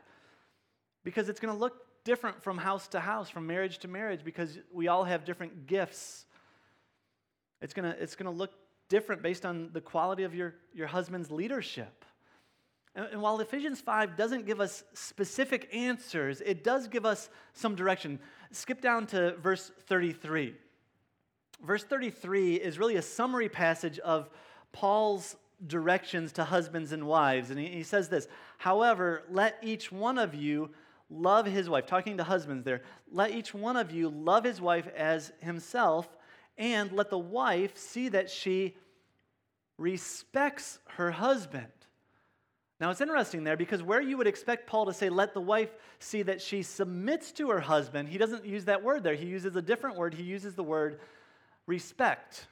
because 1.03 1.29
it's 1.29 1.39
going 1.39 1.53
to 1.53 1.59
look 1.59 1.73
different 2.03 2.41
from 2.43 2.57
house 2.57 2.87
to 2.89 2.99
house, 2.99 3.29
from 3.29 3.47
marriage 3.47 3.79
to 3.79 3.87
marriage, 3.87 4.23
because 4.23 4.57
we 4.71 4.87
all 4.87 5.03
have 5.03 5.25
different 5.25 5.67
gifts. 5.67 6.25
It's 7.61 7.73
going 7.73 7.91
to, 7.91 8.01
it's 8.01 8.15
going 8.15 8.31
to 8.31 8.37
look 8.37 8.51
different 8.89 9.21
based 9.21 9.45
on 9.45 9.69
the 9.73 9.81
quality 9.81 10.23
of 10.23 10.35
your, 10.35 10.55
your 10.73 10.87
husband's 10.87 11.31
leadership. 11.31 12.05
And, 12.95 13.07
and 13.11 13.21
while 13.21 13.39
Ephesians 13.39 13.81
5 13.81 14.17
doesn't 14.17 14.45
give 14.45 14.59
us 14.59 14.83
specific 14.93 15.69
answers, 15.73 16.41
it 16.41 16.63
does 16.63 16.87
give 16.87 17.05
us 17.05 17.29
some 17.53 17.75
direction. 17.75 18.19
Skip 18.53 18.81
down 18.81 19.07
to 19.07 19.35
verse 19.37 19.71
33. 19.87 20.53
verse 21.63 21.83
33 21.83 22.55
is 22.55 22.77
really 22.77 22.97
a 22.97 23.01
summary 23.01 23.49
passage 23.49 23.97
of 23.99 24.29
Paul's 24.71 25.35
directions 25.65 26.31
to 26.33 26.43
husbands 26.43 26.91
and 26.91 27.07
wives. 27.07 27.49
And 27.49 27.59
he, 27.59 27.81
says 27.81 28.09
this 28.09 28.27
However, 28.59 29.23
let 29.29 29.57
each 29.63 29.91
one 29.91 30.19
of 30.19 30.35
you 30.35 30.69
love 31.09 31.47
his 31.47 31.67
wife, 31.67 31.87
talking 31.87 32.17
to 32.17 32.23
husbands 32.23 32.63
there, 32.63 32.81
let 33.11 33.31
each 33.31 33.55
one 33.55 33.75
of 33.75 33.91
you 33.91 34.09
love 34.09 34.43
his 34.43 34.61
wife 34.61 34.87
as 34.95 35.31
himself, 35.39 36.07
and 36.55 36.91
let 36.91 37.09
the 37.09 37.17
wife 37.17 37.75
see 37.75 38.09
that 38.09 38.29
she 38.29 38.75
respects 39.79 40.77
her 40.89 41.09
husband. 41.09 41.71
Now 42.83 42.89
it's 42.89 42.99
interesting 42.99 43.45
there 43.45 43.55
because 43.55 43.81
where 43.81 44.01
you 44.01 44.17
would 44.17 44.27
expect 44.27 44.67
Paul 44.67 44.87
to 44.87 44.93
say, 44.93 45.07
let 45.07 45.33
the 45.33 45.39
wife 45.39 45.69
see 45.99 46.21
that 46.23 46.41
she 46.41 46.63
submits 46.63 47.31
to 47.31 47.49
her 47.49 47.61
husband, 47.61 48.09
he 48.09 48.17
doesn't 48.17 48.45
use 48.45 48.65
that 48.65 48.83
word 48.83 49.03
there. 49.03 49.15
He 49.15 49.25
uses 49.25 49.55
a 49.55 49.61
different 49.61 49.95
word. 49.95 50.13
He 50.13 50.23
uses 50.23 50.53
the 50.53 50.63
word 50.63 50.99
respect. 51.65 52.45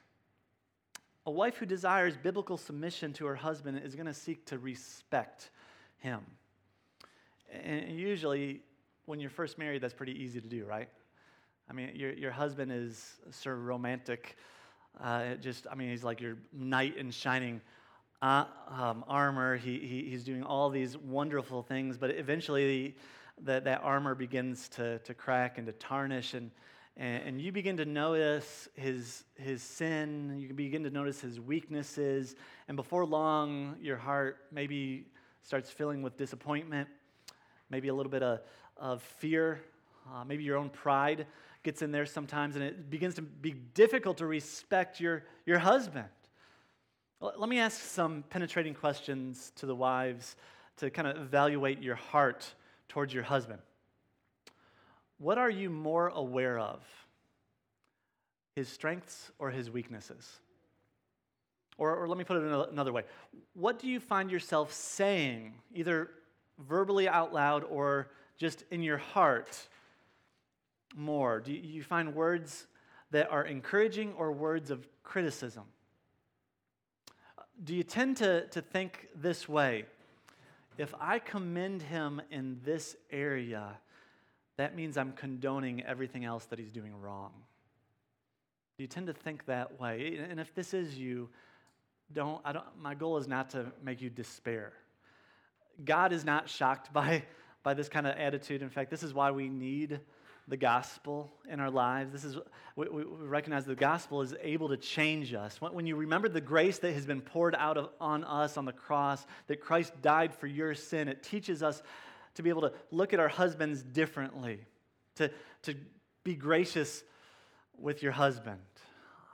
A 1.26 1.32
wife 1.32 1.58
who 1.58 1.66
desires 1.66 2.16
biblical 2.16 2.56
submission 2.56 3.12
to 3.16 3.26
her 3.26 3.36
husband 3.36 3.82
is 3.84 3.94
going 3.94 4.06
to 4.06 4.14
seek 4.14 4.46
to 4.46 4.58
respect 4.58 5.50
him. 5.98 6.22
And 7.52 8.00
usually, 8.00 8.62
when 9.08 9.20
you're 9.20 9.30
first 9.30 9.58
married, 9.58 9.82
that's 9.82 9.94
pretty 9.94 10.18
easy 10.18 10.40
to 10.40 10.48
do, 10.48 10.64
right? 10.64 10.88
I 11.70 11.74
mean, 11.74 11.92
your, 11.94 12.14
your 12.14 12.32
husband 12.32 12.72
is 12.72 13.20
sort 13.32 13.58
of 13.58 13.66
romantic. 13.66 14.38
Uh, 14.98 15.36
just, 15.42 15.68
I 15.70 15.76
mean, 15.76 15.90
he's 15.90 16.06
like 16.06 16.22
your 16.22 16.38
knight 16.54 16.96
in 16.96 17.12
shining 17.12 17.60
uh, 18.22 18.46
um, 18.70 19.04
armor. 19.08 19.58
He, 19.58 19.80
he, 19.80 20.10
he's 20.10 20.24
doing 20.24 20.44
all 20.44 20.70
these 20.70 20.98
wonderful 20.98 21.64
things, 21.64 21.98
but 21.98 22.12
eventually 22.12 22.96
the, 23.42 23.62
that 23.62 23.82
armor 23.84 24.16
begins 24.16 24.70
to, 24.70 25.00
to 25.00 25.14
crack 25.14 25.58
and 25.58 25.68
to 25.68 25.74
tarnish, 25.74 26.34
and, 26.34 26.52
and, 26.98 27.24
and 27.24 27.42
you 27.42 27.52
begin 27.52 27.78
to 27.78 27.86
notice 27.86 28.70
his, 28.76 29.24
his 29.36 29.64
sin. 29.64 30.38
You 30.38 30.54
begin 30.54 30.84
to 30.84 30.90
notice 30.90 31.22
his 31.22 31.40
weaknesses, 31.40 32.36
and 32.68 32.76
before 32.76 33.06
long, 33.06 33.76
your 33.82 33.98
heart 33.98 34.38
maybe 34.52 35.06
starts 35.44 35.70
filling 35.72 36.02
with 36.02 36.18
disappointment 36.18 36.88
maybe 37.72 37.88
a 37.88 37.94
little 37.94 38.12
bit 38.12 38.22
of, 38.22 38.42
of 38.78 39.02
fear, 39.02 39.62
uh, 40.14 40.24
maybe 40.26 40.44
your 40.44 40.58
own 40.58 40.70
pride 40.70 41.26
gets 41.64 41.82
in 41.82 41.92
there 41.92 42.06
sometimes, 42.06 42.56
and 42.56 42.64
it 42.64 42.90
begins 42.90 43.16
to 43.16 43.22
be 43.22 43.52
difficult 43.52 44.18
to 44.18 44.26
respect 44.26 45.00
your, 45.00 45.24
your 45.46 45.60
husband. 45.60 46.06
Let 47.22 47.50
me 47.50 47.60
ask 47.60 47.80
some 47.80 48.24
penetrating 48.32 48.74
questions 48.74 49.52
to 49.58 49.68
the 49.68 49.76
wives 49.76 50.36
to 50.78 50.90
kind 50.90 51.08
of 51.08 51.18
evaluate 51.18 51.80
your 51.80 51.94
heart 51.96 52.52
towards 52.90 53.14
your 53.14 53.22
husband. 53.22 53.60
What 55.20 55.38
are 55.38 55.50
you 55.50 55.70
more 55.70 56.08
aware 56.08 56.58
of? 56.58 56.84
His 58.56 58.68
strengths 58.70 59.32
or 59.38 59.52
his 59.52 59.70
weaknesses? 59.70 60.40
Or, 61.78 61.96
or 61.96 62.08
let 62.08 62.18
me 62.18 62.24
put 62.24 62.38
it 62.38 62.70
another 62.72 62.92
way. 62.92 63.04
What 63.54 63.78
do 63.78 63.88
you 63.88 64.00
find 64.00 64.32
yourself 64.32 64.74
saying, 64.74 65.54
either 65.76 66.10
verbally 66.58 67.08
out 67.08 67.34
loud 67.34 67.64
or 67.66 68.10
just 68.36 68.64
in 68.72 68.82
your 68.82 68.98
heart 68.98 69.68
more? 70.96 71.40
Do 71.40 71.54
you 71.54 71.84
find 71.84 72.16
words 72.16 72.66
that 73.12 73.30
are 73.30 73.46
encouraging 73.46 74.14
or 74.14 74.32
words 74.32 74.72
of 74.72 74.88
criticism? 75.04 75.66
Do 77.64 77.76
you 77.76 77.84
tend 77.84 78.18
to, 78.18 78.48
to 78.48 78.62
think 78.62 79.08
this 79.16 79.48
way? 79.48 79.86
If 80.78 80.96
I 81.00 81.20
commend 81.20 81.84
him 81.84 82.22
in 82.32 82.60
this 82.64 82.96
area, 83.12 83.78
that 84.58 84.76
means 84.76 84.98
I'm 84.98 85.12
condoning 85.14 85.84
everything 85.84 86.26
else 86.26 86.46
that 86.46 86.58
he's 86.58 86.72
doing 86.72 87.00
wrong. 87.00 87.32
Do 88.78 88.84
you 88.84 88.88
tend 88.88 89.08
to 89.08 89.14
think 89.14 89.46
that 89.46 89.80
way? 89.80 90.20
And 90.28 90.40
if 90.40 90.56
this 90.56 90.74
is 90.74 90.98
you, 90.98 91.30
don't, 92.14 92.42
I 92.44 92.52
don't, 92.52 92.66
my 92.80 92.96
goal 92.96 93.18
is 93.18 93.28
not 93.28 93.52
to 93.52 93.72
make 93.84 94.02
you 94.02 94.10
despair. 94.10 94.74
God 95.86 96.14
is 96.14 96.26
not 96.26 96.50
shocked 96.50 96.92
by, 96.92 97.24
by 97.62 97.76
this 97.76 97.90
kind 97.90 98.08
of 98.08 98.18
attitude. 98.18 98.64
In 98.64 98.70
fact, 98.70 98.90
this 98.90 99.04
is 99.04 99.14
why 99.14 99.30
we 99.30 99.50
need 99.50 100.00
the 100.48 100.58
gospel 100.58 101.32
in 101.50 101.60
our 101.60 101.70
lives. 101.70 102.12
This 102.12 102.24
is 102.24 102.38
we, 102.76 102.88
we 102.88 103.04
recognize 103.04 103.66
the 103.66 103.76
gospel 103.76 104.22
is 104.22 104.34
able 104.42 104.70
to 104.70 104.78
change 104.78 105.34
us. 105.34 105.62
When, 105.62 105.86
you 105.86 105.96
remember 105.96 106.30
the 106.30 106.42
grace 106.42 106.80
that 106.80 106.94
has 106.94 107.06
been 107.06 107.22
poured 107.22 107.56
out 107.56 107.78
of, 107.78 107.90
on 108.00 108.24
us 108.24 108.58
on 108.58 108.66
the 108.66 108.74
cross, 108.74 109.26
that 109.48 109.62
Christ 109.62 109.94
died 110.02 110.34
for 110.34 110.48
your 110.48 110.74
sin, 110.74 111.08
it 111.08 111.24
teaches 111.24 111.64
us 111.64 111.82
to 112.36 112.44
be 112.44 112.50
able 112.50 112.62
to 112.62 112.74
look 112.92 113.14
at 113.14 113.20
our 113.20 113.28
husbands 113.28 113.84
differently, 113.84 114.60
to, 115.16 115.30
to 115.64 115.76
be 116.24 116.36
gracious 116.36 117.04
with 117.78 118.02
your 118.02 118.12
husband. 118.12 118.60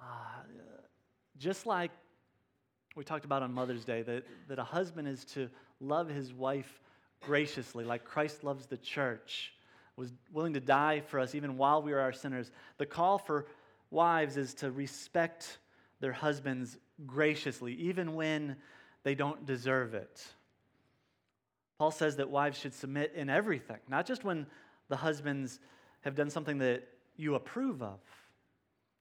Uh, 0.01 0.43
just 1.37 1.65
like 1.65 1.91
we 2.95 3.03
talked 3.03 3.25
about 3.25 3.43
on 3.43 3.53
Mother's 3.53 3.85
Day, 3.85 4.01
that, 4.01 4.23
that 4.47 4.57
a 4.57 4.63
husband 4.63 5.07
is 5.07 5.23
to 5.25 5.49
love 5.79 6.09
his 6.09 6.33
wife 6.33 6.81
graciously, 7.21 7.85
like 7.85 8.03
Christ 8.03 8.43
loves 8.43 8.65
the 8.65 8.77
church, 8.77 9.53
was 9.97 10.13
willing 10.31 10.53
to 10.53 10.59
die 10.59 11.01
for 11.01 11.19
us 11.19 11.35
even 11.35 11.57
while 11.57 11.81
we 11.81 11.91
were 11.91 11.99
our 11.99 12.13
sinners. 12.13 12.51
The 12.77 12.85
call 12.85 13.17
for 13.17 13.47
wives 13.89 14.37
is 14.37 14.53
to 14.55 14.71
respect 14.71 15.57
their 15.99 16.13
husbands 16.13 16.77
graciously, 17.05 17.73
even 17.73 18.13
when 18.13 18.55
they 19.03 19.15
don't 19.15 19.45
deserve 19.45 19.95
it. 19.95 20.23
Paul 21.79 21.91
says 21.91 22.17
that 22.17 22.29
wives 22.29 22.57
should 22.57 22.73
submit 22.73 23.13
in 23.15 23.29
everything, 23.29 23.77
not 23.87 24.05
just 24.05 24.23
when 24.23 24.45
the 24.89 24.95
husbands 24.95 25.59
have 26.01 26.15
done 26.15 26.29
something 26.29 26.59
that 26.59 26.87
you 27.17 27.35
approve 27.35 27.81
of. 27.81 27.99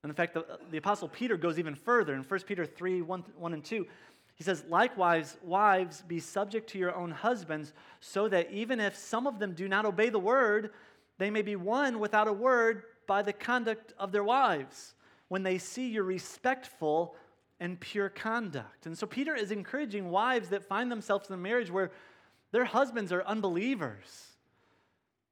And 0.03 0.11
in 0.11 0.15
fact, 0.15 0.35
the, 0.35 0.45
the 0.71 0.79
Apostle 0.79 1.09
Peter 1.09 1.37
goes 1.37 1.59
even 1.59 1.75
further 1.75 2.15
in 2.15 2.23
1 2.23 2.41
Peter 2.41 2.65
3 2.65 3.03
1, 3.03 3.25
1 3.37 3.53
and 3.55 3.65
2. 3.65 3.87
He 4.37 4.45
says, 4.45 4.65
Likewise, 4.69 5.37
wives, 5.43 6.03
be 6.07 6.21
subject 6.21 6.71
to 6.71 6.79
your 6.79 6.95
own 6.95 7.11
husbands, 7.11 7.73
so 8.01 8.29
that 8.29 8.53
even 8.53 8.81
if 8.81 8.95
some 8.95 9.27
of 9.27 9.39
them 9.39 9.55
do 9.55 9.67
not 9.67 9.87
obey 9.87 10.11
the 10.11 10.19
word, 10.19 10.71
they 11.19 11.31
may 11.31 11.43
be 11.43 11.57
won 11.57 11.99
without 11.99 12.29
a 12.29 12.33
word 12.33 12.85
by 13.07 13.23
the 13.23 13.33
conduct 13.33 13.95
of 13.99 14.13
their 14.13 14.25
wives, 14.25 14.95
when 15.29 15.43
they 15.43 15.59
see 15.59 15.89
your 15.89 16.05
respectful 16.05 17.17
and 17.61 17.81
pure 17.81 18.11
conduct. 18.11 18.85
And 18.85 18.97
so 18.97 19.07
Peter 19.07 19.35
is 19.35 19.51
encouraging 19.51 20.11
wives 20.11 20.51
that 20.51 20.65
find 20.65 20.93
themselves 20.93 21.29
in 21.29 21.35
a 21.35 21.39
marriage 21.39 21.71
where 21.71 21.91
their 22.53 22.67
husbands 22.67 23.13
are 23.13 23.23
unbelievers, 23.25 24.27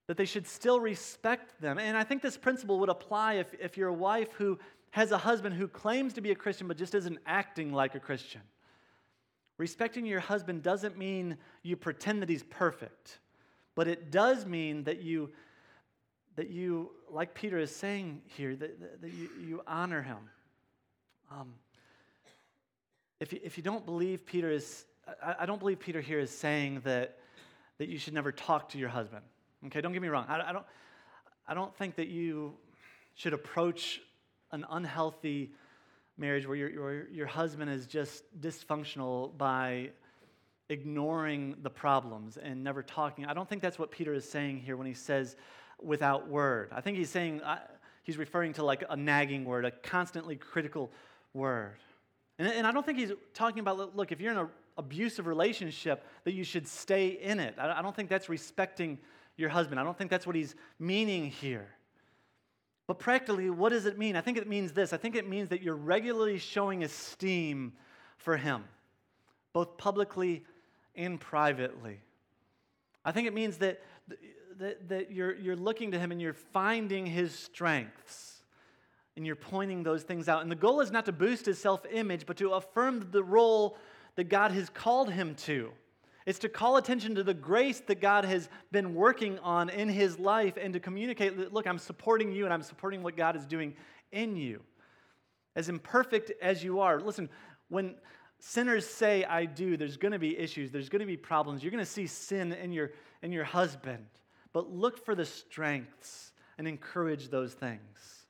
that 0.07 0.17
they 0.17 0.25
should 0.25 0.47
still 0.47 0.81
respect 0.81 1.61
them. 1.61 1.79
And 1.79 1.97
I 1.97 2.05
think 2.05 2.23
this 2.23 2.38
principle 2.38 2.81
would 2.81 2.88
apply 2.88 3.35
if, 3.35 3.53
if 3.61 3.77
you're 3.77 3.88
a 3.88 3.95
wife 3.95 4.33
who 4.33 4.59
has 4.93 5.12
a 5.12 5.19
husband 5.19 5.55
who 5.57 5.69
claims 5.69 6.14
to 6.14 6.23
be 6.23 6.31
a 6.31 6.35
Christian 6.35 6.69
but 6.69 6.79
just 6.79 6.95
isn't 6.95 7.19
acting 7.27 7.73
like 7.73 7.95
a 7.95 8.01
Christian. 8.01 8.40
Respecting 9.57 10.05
your 10.05 10.21
husband 10.21 10.62
doesn't 10.62 10.99
mean 10.99 11.37
you 11.62 11.77
pretend 11.77 12.23
that 12.23 12.29
he's 12.29 12.43
perfect, 12.43 13.19
but 13.75 13.87
it 13.87 14.11
does 14.11 14.47
mean 14.47 14.85
that 14.85 15.03
you, 15.03 15.31
that 16.37 16.51
you 16.51 16.90
like 17.09 17.35
Peter 17.35 17.59
is 17.59 17.75
saying 17.75 18.23
here, 18.27 18.57
that, 18.57 19.01
that, 19.01 19.12
you, 19.12 19.31
you 19.40 19.62
honor 19.67 20.03
him. 20.03 20.19
Um, 21.31 21.55
if, 23.21 23.33
you, 23.33 23.40
if 23.45 23.57
you 23.57 23.62
don't 23.62 23.87
believe 23.87 24.27
Peter 24.27 24.51
is, 24.51 24.85
I, 25.23 25.37
I, 25.40 25.47
don't 25.47 25.61
believe 25.61 25.79
Peter 25.79 26.01
here 26.01 26.19
is 26.19 26.31
saying 26.31 26.83
that, 26.85 27.19
that 27.79 27.88
you 27.88 27.99
should 27.99 28.14
never 28.14 28.33
talk 28.33 28.71
to 28.71 28.79
your 28.79 28.88
husband. 28.88 29.23
Okay, 29.67 29.81
don't 29.81 29.93
get 29.93 30.03
me 30.03 30.09
wrong. 30.09 30.27
I, 30.29 30.49
I 30.49 30.53
don't, 30.53 30.67
I 31.47 31.55
don't 31.55 31.75
think 31.77 31.95
that 31.97 32.09
you 32.09 32.55
should 33.14 33.33
approach 33.33 34.01
an 34.51 34.67
unhealthy 34.69 35.53
marriage 36.16 36.46
where 36.46 36.57
your, 36.57 36.70
your, 36.70 37.09
your 37.09 37.27
husband 37.27 37.70
is 37.70 37.87
just 37.87 38.24
dysfunctional 38.40 39.37
by 39.37 39.90
ignoring 40.68 41.57
the 41.62 41.70
problems 41.70 42.37
and 42.37 42.62
never 42.62 42.83
talking. 42.83 43.27
I 43.27 43.35
don't 43.35 43.48
think 43.48 43.62
that's 43.62 43.79
what 43.79 43.90
Peter 43.90 44.14
is 44.14 44.29
saying 44.29 44.61
here 44.61 44.77
when 44.77 44.87
he 44.87 44.94
says 44.94 45.37
without 45.83 46.29
word. 46.29 46.70
I 46.72 46.81
think 46.81 46.96
he's 46.96 47.11
saying, 47.11 47.42
uh, 47.42 47.59
he's 48.03 48.16
referring 48.16 48.55
to 48.55 48.64
like 48.64 48.85
a 48.88 48.96
nagging 48.96 49.44
word, 49.44 49.64
a 49.64 49.70
constantly 49.70 50.37
critical 50.37 50.90
word. 51.33 51.77
And, 52.38 52.48
and 52.48 52.66
I 52.66 52.72
don't 52.72 52.87
think 52.87 52.98
he's 52.98 53.12
talking 53.35 53.61
about, 53.61 53.96
look, 53.96 54.12
if 54.12 54.20
you're 54.20 54.33
in 54.33 54.38
an 54.38 54.48
abusive 54.79 55.27
relationship, 55.27 56.05
that 56.24 56.33
you 56.33 56.44
should 56.44 56.66
stay 56.66 57.09
in 57.09 57.40
it. 57.40 57.57
I, 57.59 57.79
I 57.79 57.83
don't 57.83 57.94
think 57.94 58.09
that's 58.09 58.29
respecting 58.29 58.98
your 59.37 59.50
husband. 59.50 59.81
I 59.81 59.85
don't 59.85 59.98
think 59.98 60.11
that's 60.11 60.27
what 60.27 60.37
he's 60.37 60.55
meaning 60.79 61.31
here. 61.31 61.68
But 62.87 62.99
practically, 62.99 63.49
what 63.49 63.70
does 63.70 63.87
it 63.87 63.99
mean? 63.99 64.14
I 64.14 64.20
think 64.20 64.37
it 64.37 64.49
means 64.49 64.73
this 64.73 64.92
I 64.92 64.97
think 64.97 65.16
it 65.16 65.29
means 65.29 65.49
that 65.49 65.62
you're 65.62 65.77
regularly 65.77 66.38
showing 66.38 66.85
esteem 66.85 67.73
for 68.16 68.37
him, 68.37 68.64
both 69.53 69.77
publicly 69.77 70.44
and 70.94 71.20
privately. 71.20 72.01
I 73.05 73.12
think 73.12 73.27
it 73.27 73.35
means 73.35 73.59
that, 73.59 73.83
that, 74.59 74.88
that 74.88 75.12
you're, 75.12 75.35
you're 75.35 75.57
looking 75.57 75.90
to 75.92 75.99
him 75.99 76.11
and 76.11 76.20
you're 76.20 76.33
finding 76.33 77.05
his 77.05 77.35
strengths 77.35 78.42
and 79.16 79.27
you're 79.27 79.37
pointing 79.37 79.83
those 79.83 80.03
things 80.03 80.29
out. 80.29 80.42
And 80.42 80.51
the 80.51 80.57
goal 80.57 80.81
is 80.81 80.90
not 80.90 81.05
to 81.07 81.12
boost 81.12 81.47
his 81.47 81.59
self 81.59 81.85
image, 81.90 82.27
but 82.27 82.37
to 82.38 82.51
affirm 82.51 83.09
the 83.11 83.23
role 83.23 83.77
that 84.16 84.25
God 84.25 84.53
has 84.53 84.68
called 84.70 85.11
him 85.11 85.35
to. 85.37 85.70
It's 86.26 86.38
to 86.40 86.48
call 86.48 86.76
attention 86.78 87.14
to 87.16 87.22
the 87.22 87.34
grace 87.34 87.80
that 87.80 88.00
God 88.00 88.24
has 88.24 88.48
been 88.72 88.94
working 88.94 89.38
on 89.40 89.68
in 89.68 89.88
his 89.88 90.18
life 90.18 90.56
and 90.56 90.72
to 90.72 90.80
communicate 90.80 91.37
that, 91.37 91.52
look, 91.52 91.66
I'm 91.66 91.78
supporting 91.78 92.32
you 92.32 92.44
and 92.44 92.54
I'm 92.54 92.62
supporting 92.62 93.02
what 93.02 93.16
God 93.16 93.37
is 93.37 93.44
doing 93.44 93.74
in 94.10 94.37
you. 94.37 94.62
as 95.56 95.68
imperfect 95.68 96.32
as 96.42 96.64
you 96.64 96.80
are. 96.80 97.00
Listen, 97.00 97.28
when 97.68 97.94
sinners 98.38 98.87
say, 98.87 99.24
I 99.24 99.44
do, 99.44 99.76
there's 99.76 99.96
going 99.96 100.12
to 100.12 100.18
be 100.18 100.37
issues, 100.37 100.70
there's 100.70 100.88
going 100.88 101.00
to 101.00 101.06
be 101.06 101.16
problems. 101.16 101.62
You're 101.62 101.70
going 101.70 101.84
to 101.84 101.90
see 101.90 102.06
sin 102.06 102.52
in 102.52 102.72
your, 102.72 102.92
in 103.22 103.32
your 103.32 103.44
husband. 103.44 104.06
But 104.52 104.70
look 104.70 105.04
for 105.04 105.14
the 105.14 105.24
strengths 105.24 106.32
and 106.58 106.68
encourage 106.68 107.28
those 107.28 107.54
things. 107.54 108.26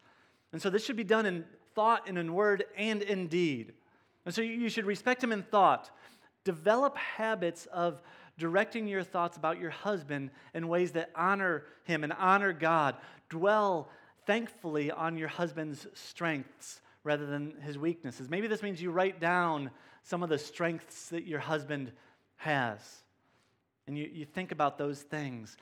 And 0.52 0.60
so 0.60 0.70
this 0.70 0.84
should 0.84 0.96
be 0.96 1.04
done 1.04 1.26
in 1.26 1.44
thought 1.74 2.08
and 2.08 2.16
in 2.16 2.32
word 2.32 2.64
and 2.76 3.02
in 3.02 3.26
deed. 3.26 3.72
And 4.24 4.34
so 4.34 4.40
you 4.40 4.68
should 4.68 4.86
respect 4.86 5.22
him 5.22 5.32
in 5.32 5.42
thought. 5.42 5.90
Develop 6.44 6.96
habits 6.96 7.66
of 7.66 8.00
directing 8.38 8.86
your 8.86 9.02
thoughts 9.02 9.36
about 9.36 9.58
your 9.58 9.70
husband 9.70 10.30
in 10.54 10.68
ways 10.68 10.92
that 10.92 11.10
honor 11.14 11.64
him 11.84 12.04
and 12.04 12.12
honor 12.12 12.52
God. 12.52 12.96
Dwell 13.28 13.88
thankfully 14.26 14.90
on 14.90 15.16
your 15.16 15.28
husband's 15.28 15.86
strengths 15.94 16.80
rather 17.02 17.26
than 17.26 17.54
his 17.60 17.78
weaknesses. 17.78 18.28
Maybe 18.28 18.46
this 18.46 18.62
means 18.62 18.80
you 18.80 18.90
write 18.90 19.20
down 19.20 19.70
some 20.02 20.22
of 20.22 20.28
the 20.28 20.38
strengths 20.38 21.08
that 21.10 21.26
your 21.26 21.40
husband 21.40 21.92
has 22.36 23.04
and 23.86 23.98
you, 23.98 24.08
you 24.12 24.24
think 24.24 24.52
about 24.52 24.78
those 24.78 25.00
things. 25.02 25.56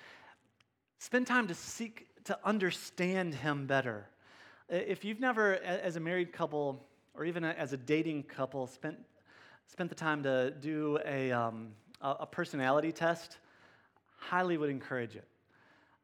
Spend 0.98 1.26
time 1.26 1.48
to 1.48 1.54
seek 1.54 2.06
to 2.24 2.38
understand 2.44 3.34
him 3.34 3.66
better. 3.66 4.08
If 4.68 5.04
you've 5.04 5.20
never, 5.20 5.56
as 5.56 5.96
a 5.96 6.00
married 6.00 6.32
couple 6.32 6.86
or 7.14 7.24
even 7.24 7.44
as 7.44 7.72
a 7.72 7.76
dating 7.76 8.22
couple, 8.24 8.66
spent, 8.66 8.96
spent 9.66 9.88
the 9.88 9.96
time 9.96 10.22
to 10.22 10.50
do 10.50 10.98
a, 11.04 11.32
um, 11.32 11.68
a 12.00 12.26
personality 12.26 12.92
test, 12.92 13.38
highly 14.16 14.56
would 14.56 14.70
encourage 14.70 15.16
it. 15.16 15.26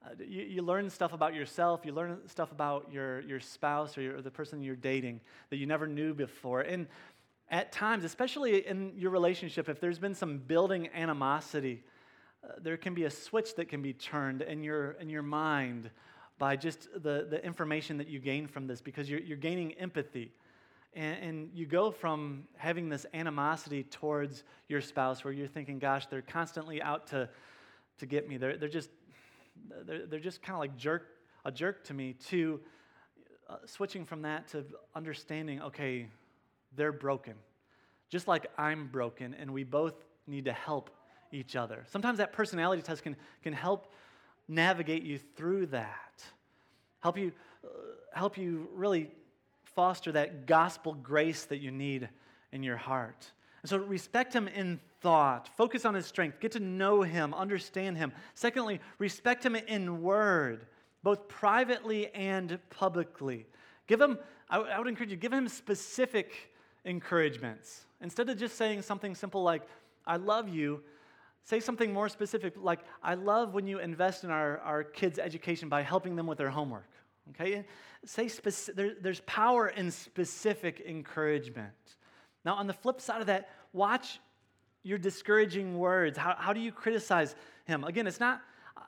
Uh, 0.05 0.11
you, 0.27 0.43
you, 0.43 0.63
learn 0.63 0.89
stuff 0.89 1.13
about 1.13 1.35
yourself, 1.35 1.81
you 1.85 1.93
learn 1.93 2.19
stuff 2.29 2.53
about 2.53 2.93
your, 2.93 3.21
your 3.21 3.41
spouse 3.41 3.99
or, 3.99 4.03
your, 4.03 4.17
or 4.19 4.23
the 4.23 4.31
person 4.31 4.63
you're 4.63 4.77
dating 4.77 5.21
that 5.51 5.57
you 5.57 5.67
never 5.67 5.87
knew 5.87 6.15
before. 6.15 6.61
And 6.61 6.87
at 7.51 7.73
times, 7.73 8.05
especially 8.05 8.67
in 8.67 8.93
your 8.97 9.11
relationship, 9.11 9.69
if 9.69 9.81
there's 9.81 9.99
been 9.99 10.15
some 10.15 10.39
building 10.39 10.89
animosity, 10.95 11.83
uh, 12.45 12.53
there 12.61 12.77
can 12.77 12.95
be 12.95 13.05
a 13.05 13.11
switch 13.11 13.57
that 13.57 13.69
can 13.69 13.83
be 13.83 13.93
turned 13.93 14.43
in 14.43 14.63
your, 14.63 14.93
in 14.93 15.09
your 15.09 15.23
mind 15.23 15.91
by 16.39 16.55
just 16.55 16.89
the, 16.95 17.27
the 17.29 17.45
information 17.45 17.99
that 17.99 18.09
you 18.09 18.21
gain 18.21 18.47
from 18.47 18.67
this 18.67 18.81
because 18.81 19.11
you're, 19.11 19.21
you're 19.21 19.37
gaining 19.37 19.73
empathy. 19.73 20.31
And, 20.95 21.23
and, 21.23 21.51
you 21.55 21.67
go 21.67 21.91
from 21.91 22.45
having 22.57 22.89
this 22.89 23.05
animosity 23.13 23.85
towards 23.85 24.43
your 24.69 24.81
spouse 24.81 25.23
where 25.23 25.33
you're 25.33 25.47
thinking, 25.47 25.79
gosh, 25.79 26.07
they're 26.07 26.23
constantly 26.23 26.81
out 26.81 27.09
to, 27.09 27.29
to 27.99 28.07
get 28.07 28.29
me. 28.29 28.39
They're, 28.39 28.57
they're 28.57 28.69
just 28.69 28.91
they're, 29.87 30.07
they're 30.07 30.21
just 30.21 30.43
kind 30.43 30.55
of 30.55 30.61
like 30.61 30.77
jerk, 30.77 31.07
a 31.45 31.53
jerk 31.53 31.85
to 31.85 31.95
me, 31.95 32.15
to 32.29 32.61
uh, 33.49 33.57
switching 33.67 34.05
from 34.05 34.23
that 34.23 34.49
to 34.49 34.65
understanding, 34.95 35.63
okay, 35.63 36.09
they're 36.77 36.93
broken. 36.93 37.35
Just 38.11 38.29
like 38.29 38.47
I'm 38.57 38.89
broken, 38.89 39.35
and 39.35 39.53
we 39.53 39.65
both 39.65 39.95
need 40.27 40.47
to 40.47 40.53
help 40.53 40.91
each 41.33 41.57
other. 41.57 41.85
Sometimes 41.91 42.19
that 42.19 42.33
personality 42.33 42.83
test 42.83 43.03
can, 43.03 43.17
can 43.43 43.53
help 43.53 43.93
navigate 44.49 45.03
you 45.03 45.19
through 45.19 45.67
that, 45.67 46.23
help 47.01 47.19
you, 47.19 47.33
uh, 47.65 47.69
help 48.15 48.39
you 48.39 48.69
really 48.75 49.11
foster 49.79 50.11
that 50.11 50.47
gospel 50.47 50.93
grace 50.93 51.45
that 51.45 51.59
you 51.59 51.71
need 51.71 52.09
in 52.51 52.65
your 52.65 52.77
heart. 52.77 53.31
And 53.63 53.71
so 53.71 53.77
respect 53.77 54.33
him 54.35 54.49
in 54.49 54.81
thought, 55.03 55.49
focus 55.57 55.85
on 55.85 55.95
his 55.95 56.05
strength, 56.05 56.41
get 56.41 56.51
to 56.51 56.59
know 56.59 57.03
him, 57.03 57.33
understand 57.33 57.97
him. 57.97 58.11
Secondly, 58.35 58.81
respect 58.99 59.47
him 59.47 59.55
in 59.55 60.03
word, 60.03 60.67
both 61.05 61.29
privately 61.29 62.13
and 62.13 62.59
publicly. 62.71 63.47
Give 63.87 64.01
him, 64.01 64.19
I 64.51 64.77
would 64.77 64.89
encourage 64.89 65.13
you, 65.13 65.17
give 65.17 65.33
him 65.33 65.47
specific 65.47 66.33
encouragements. 66.85 67.87
Instead 68.01 68.29
of 68.31 68.37
just 68.37 68.57
saying 68.57 68.83
something 68.83 69.15
simple 69.15 69.45
like, 69.45 69.63
I 70.05 70.17
love 70.17 70.49
you, 70.49 70.83
say 71.45 71.61
something 71.61 71.93
more 71.93 72.09
specific 72.09 72.55
like, 72.57 72.81
I 73.01 73.15
love 73.15 73.55
when 73.55 73.69
you 73.69 73.79
invest 73.79 74.25
in 74.25 74.31
our, 74.31 74.59
our 74.59 74.83
kids' 74.83 75.21
education 75.21 75.69
by 75.69 75.83
helping 75.83 76.17
them 76.17 76.27
with 76.27 76.39
their 76.39 76.51
homework. 76.51 76.91
Okay? 77.31 77.65
Say 78.05 78.27
speci- 78.27 78.75
there, 78.75 78.93
there's 79.01 79.21
power 79.21 79.69
in 79.69 79.91
specific 79.91 80.83
encouragement. 80.87 81.73
Now, 82.45 82.55
on 82.55 82.67
the 82.67 82.73
flip 82.73 83.01
side 83.01 83.21
of 83.21 83.27
that, 83.27 83.51
watch 83.73 84.21
your 84.83 84.99
discouraging 84.99 85.79
words. 85.79 86.17
How, 86.17 86.35
how 86.39 86.53
do 86.53 86.61
you 86.61 86.73
criticize 86.73 87.35
him? 87.65 87.85
Again, 87.85 88.07
it's 88.07 88.21
not, 88.21 88.41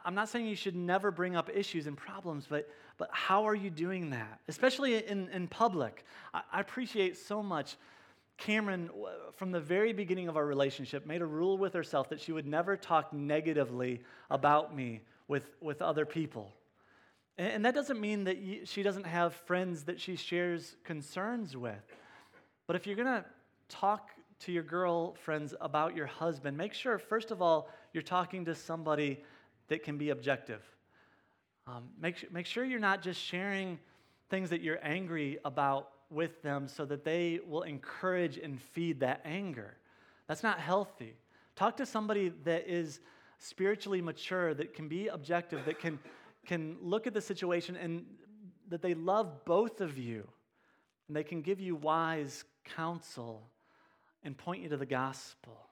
I'm 0.05 0.15
not 0.15 0.29
saying 0.29 0.47
you 0.47 0.57
should 0.57 0.77
never 0.77 1.11
bring 1.11 1.37
up 1.37 1.51
issues 1.53 1.87
and 1.87 1.97
problems, 1.97 2.47
but, 2.49 2.69
but 2.97 3.11
how 3.13 3.45
are 3.45 3.55
you 3.55 3.71
doing 3.71 4.11
that? 4.11 4.41
Especially 4.49 5.05
in, 5.05 5.29
in 5.29 5.49
public. 5.49 6.05
I, 6.33 6.43
I 6.53 6.61
appreciate 6.61 7.17
so 7.17 7.43
much. 7.43 7.77
Cameron, 8.39 8.89
from 9.37 9.51
the 9.51 9.61
very 9.61 9.93
beginning 9.93 10.29
of 10.29 10.37
our 10.39 10.47
relationship, 10.47 11.05
made 11.05 11.21
a 11.21 11.27
rule 11.27 11.59
with 11.59 11.75
herself 11.75 12.09
that 12.09 12.21
she 12.21 12.33
would 12.33 12.47
never 12.47 12.77
talk 12.77 13.13
negatively 13.13 14.01
about 14.31 14.75
me 14.75 15.03
with, 15.29 15.51
with 15.61 15.83
other 15.83 16.07
people. 16.07 16.55
And, 17.39 17.65
that 17.65 17.75
doesn't 17.75 18.01
mean 18.01 18.25
that 18.25 18.39
she 18.65 18.83
doesn't 18.83 19.07
have 19.07 19.35
friends 19.35 19.85
that 19.85 20.01
she 20.01 20.17
shares 20.17 20.77
concerns 20.85 21.57
with. 21.57 21.85
But 22.67 22.77
if 22.77 22.87
you're 22.87 22.97
going 22.97 23.07
to 23.07 23.25
talk 23.69 24.11
to 24.41 24.53
your 24.53 24.63
girlfriends 24.63 25.55
about 25.61 25.97
your 25.97 26.07
husband, 26.07 26.57
make 26.57 26.75
sure, 26.75 26.99
first 26.99 27.31
of 27.31 27.41
all, 27.41 27.69
you're 27.93 28.03
talking 28.03 28.45
to 28.45 28.55
somebody 28.55 29.23
that 29.69 29.83
can 29.83 29.97
be 29.97 30.11
objective. 30.11 30.63
Um, 31.67 31.89
make, 32.01 32.33
make 32.33 32.47
sure 32.47 32.65
you're 32.65 32.81
not 32.81 33.03
just 33.03 33.21
sharing 33.21 33.79
things 34.29 34.51
that 34.51 34.61
you're 34.61 34.79
angry 34.83 35.39
about 35.45 35.91
with 36.11 36.43
them 36.43 36.69
so 36.69 36.85
that 36.85 37.05
they 37.05 37.41
will 37.47 37.63
encourage 37.63 38.37
and 38.37 38.61
feed 38.61 39.01
that 39.01 39.21
anger. 39.25 39.77
That's 40.27 40.43
not 40.43 40.59
healthy. 40.59 41.15
Talk 41.57 41.77
to 41.79 41.87
somebody 41.87 42.33
that 42.45 42.69
is 42.69 43.01
spiritually 43.39 44.03
mature, 44.03 44.55
that 44.55 44.75
can 44.75 44.89
be 44.89 45.09
objective, 45.09 45.65
that 45.67 45.79
can, 45.79 45.99
can 46.47 46.77
look 46.81 47.07
at 47.07 47.15
the 47.15 47.21
situation 47.21 47.77
and 47.77 48.05
that 48.69 48.83
they 48.83 48.95
love 48.95 49.45
both 49.45 49.81
of 49.81 49.99
you 49.99 50.27
and 51.09 51.17
they 51.17 51.25
can 51.25 51.43
give 51.43 51.61
you 51.61 51.75
wise 51.75 52.45
counsel 52.65 53.43
and 54.23 54.37
point 54.37 54.63
you 54.63 54.69
to 54.69 54.77
the 54.77 54.87
gospel. 54.87 55.67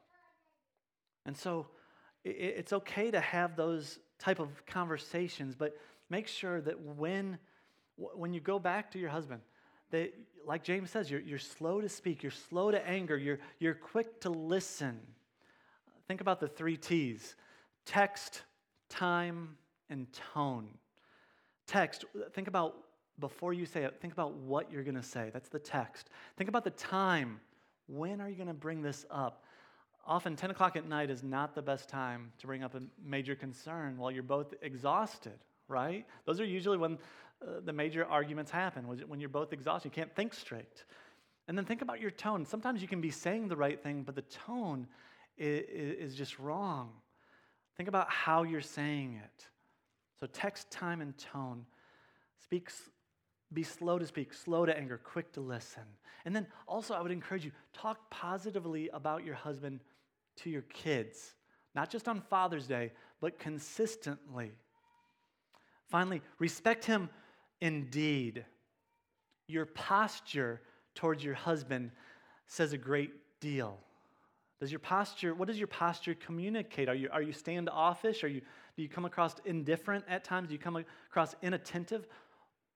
And 1.27 1.37
so 1.37 1.67
it's 2.25 2.73
okay 2.73 3.11
to 3.11 3.21
have 3.21 3.57
those 3.57 3.99
type 4.19 4.41
of 4.41 4.67
conversations, 4.67 5.55
but 5.55 5.77
make 6.11 6.27
sure 6.27 6.61
that 6.61 6.81
when, 6.81 7.39
when 7.97 8.33
you 8.33 8.41
go 8.41 8.59
back 8.59 8.91
to 8.93 8.99
your 8.99 9.11
husband, 9.11 9.41
that, 9.91 10.13
like 10.47 10.65
James 10.65 10.91
says, 10.91 11.11
you're, 11.11 11.21
you're 11.21 11.39
slow 11.39 11.81
to 11.81 11.89
speak, 11.89 12.23
you're 12.23 12.33
slow 12.33 12.71
to 12.71 12.87
anger, 12.87 13.17
you're, 13.17 13.39
you're 13.59 13.75
quick 13.75 14.21
to 14.23 14.31
listen. 14.31 14.99
Think 16.09 16.21
about 16.21 16.41
the 16.41 16.49
three 16.49 16.77
T's 16.77 17.37
text, 17.85 18.43
time, 18.89 19.57
and 19.91 20.07
tone. 20.35 20.69
Text, 21.67 22.05
think 22.33 22.49
about 22.49 22.77
before 23.19 23.53
you 23.53 23.67
say 23.67 23.85
it, 23.85 24.01
think 24.01 24.13
about 24.13 24.35
what 24.35 24.71
you're 24.71 24.85
going 24.85 24.95
to 24.95 25.03
say. 25.03 25.31
That's 25.33 25.49
the 25.49 25.59
text. 25.59 26.11
Think 26.37 26.49
about 26.49 26.65
the 26.65 26.71
time. 26.71 27.41
When 27.89 28.21
are 28.21 28.29
you 28.29 28.37
going 28.37 28.49
to 28.49 28.55
bring 28.55 28.83
this 28.83 29.05
up? 29.11 29.45
Often, 30.07 30.37
10 30.37 30.51
o'clock 30.51 30.77
at 30.77 30.87
night 30.87 31.11
is 31.11 31.23
not 31.23 31.55
the 31.55 31.63
best 31.63 31.89
time 31.89 32.33
to 32.39 32.47
bring 32.47 32.63
up 32.63 32.75
a 32.75 32.81
major 33.05 33.35
concern 33.35 33.99
while 33.99 34.11
you're 34.11 34.23
both 34.23 34.55
exhausted, 34.63 35.39
right? 35.69 36.07
Those 36.25 36.41
are 36.41 36.45
usually 36.45 36.79
when 36.79 36.99
uh, 37.43 37.61
the 37.65 37.73
major 37.73 38.07
arguments 38.07 38.51
happen, 38.51 38.87
when 38.87 39.21
you're 39.21 39.29
both 39.29 39.53
exhausted. 39.53 39.89
You 39.89 39.93
can't 39.93 40.15
think 40.15 40.33
straight. 40.33 40.85
And 41.47 41.57
then 41.57 41.65
think 41.65 41.83
about 41.83 42.01
your 42.01 42.11
tone. 42.11 42.45
Sometimes 42.47 42.81
you 42.83 42.89
can 42.89 43.01
be 43.01 43.11
saying 43.11 43.49
the 43.49 43.57
right 43.57 43.83
thing, 43.83 44.03
but 44.03 44.15
the 44.15 44.23
tone 44.23 44.87
is, 45.37 46.11
is 46.11 46.15
just 46.15 46.39
wrong. 46.39 46.91
Think 47.77 47.89
about 47.89 48.11
how 48.11 48.43
you're 48.43 48.61
saying 48.61 49.21
it. 49.23 49.47
So, 50.21 50.27
text 50.27 50.71
time 50.71 51.01
and 51.01 51.17
tone. 51.17 51.65
Speak 52.43 52.71
be 53.53 53.63
slow 53.63 53.99
to 53.99 54.07
speak, 54.07 54.35
slow 54.35 54.67
to 54.67 54.77
anger, 54.77 55.01
quick 55.03 55.33
to 55.33 55.41
listen. 55.41 55.83
And 56.25 56.37
then 56.37 56.47
also, 56.67 56.95
I 56.95 57.01
would 57.01 57.11
encourage 57.11 57.45
you 57.45 57.53
talk 57.73 58.11
positively 58.11 58.91
about 58.93 59.25
your 59.25 59.35
husband 59.35 59.81
to 60.37 60.51
your 60.51 60.63
kids, 60.63 61.35
not 61.75 61.91
just 61.91 62.09
on 62.09 62.21
Father's 62.21 62.67
Day, 62.67 62.93
but 63.21 63.39
consistently. 63.39 64.53
Finally, 65.89 66.21
respect 66.39 66.85
him 66.85 67.09
in 67.61 67.89
deed. 67.89 68.45
Your 69.47 69.65
posture 69.65 70.61
towards 70.95 71.25
your 71.25 71.35
husband 71.35 71.91
says 72.47 72.75
a 72.75 72.79
great 72.79 73.13
deal. 73.41 73.79
Does 74.61 74.71
your 74.71 74.81
posture, 74.81 75.35
what 75.35 75.49
does 75.49 75.59
your 75.59 75.69
posture 75.69 76.15
communicate? 76.15 76.89
Are 76.89 76.95
you, 76.95 77.09
are 77.13 77.23
you 77.23 77.33
standoffish? 77.33 78.25
Are 78.25 78.29
you, 78.29 78.43
do 78.79 78.83
you 78.85 78.89
come 78.89 79.05
across 79.05 79.35
indifferent 79.45 80.05
at 80.09 80.23
times? 80.23 80.47
Do 80.47 80.55
you 80.55 80.61
come 80.61 80.85
across 81.11 81.35
inattentive? 81.43 82.07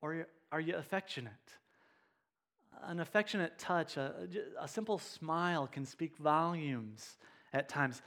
Or 0.01 0.27
are 0.51 0.59
you 0.59 0.75
affectionate? 0.75 1.33
An 2.83 2.99
affectionate 2.99 3.57
touch, 3.57 3.97
a, 3.97 4.27
a 4.61 4.67
simple 4.67 4.99
smile 4.99 5.69
can 5.69 5.87
speak 5.87 6.17
volumes 6.17 7.19
at 7.53 7.69
times. 7.69 8.03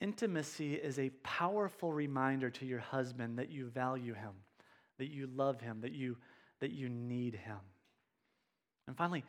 Intimacy 0.00 0.74
is 0.74 0.98
a 0.98 1.10
powerful 1.22 1.92
reminder 1.92 2.50
to 2.50 2.66
your 2.66 2.80
husband 2.80 3.38
that 3.38 3.48
you 3.48 3.66
value 3.68 4.14
him, 4.14 4.32
that 4.98 5.12
you 5.12 5.28
love 5.28 5.60
him, 5.60 5.82
that 5.82 5.92
you, 5.92 6.16
that 6.58 6.72
you 6.72 6.88
need 6.88 7.36
him. 7.36 7.60
And 8.88 8.96
finally, 8.96 9.22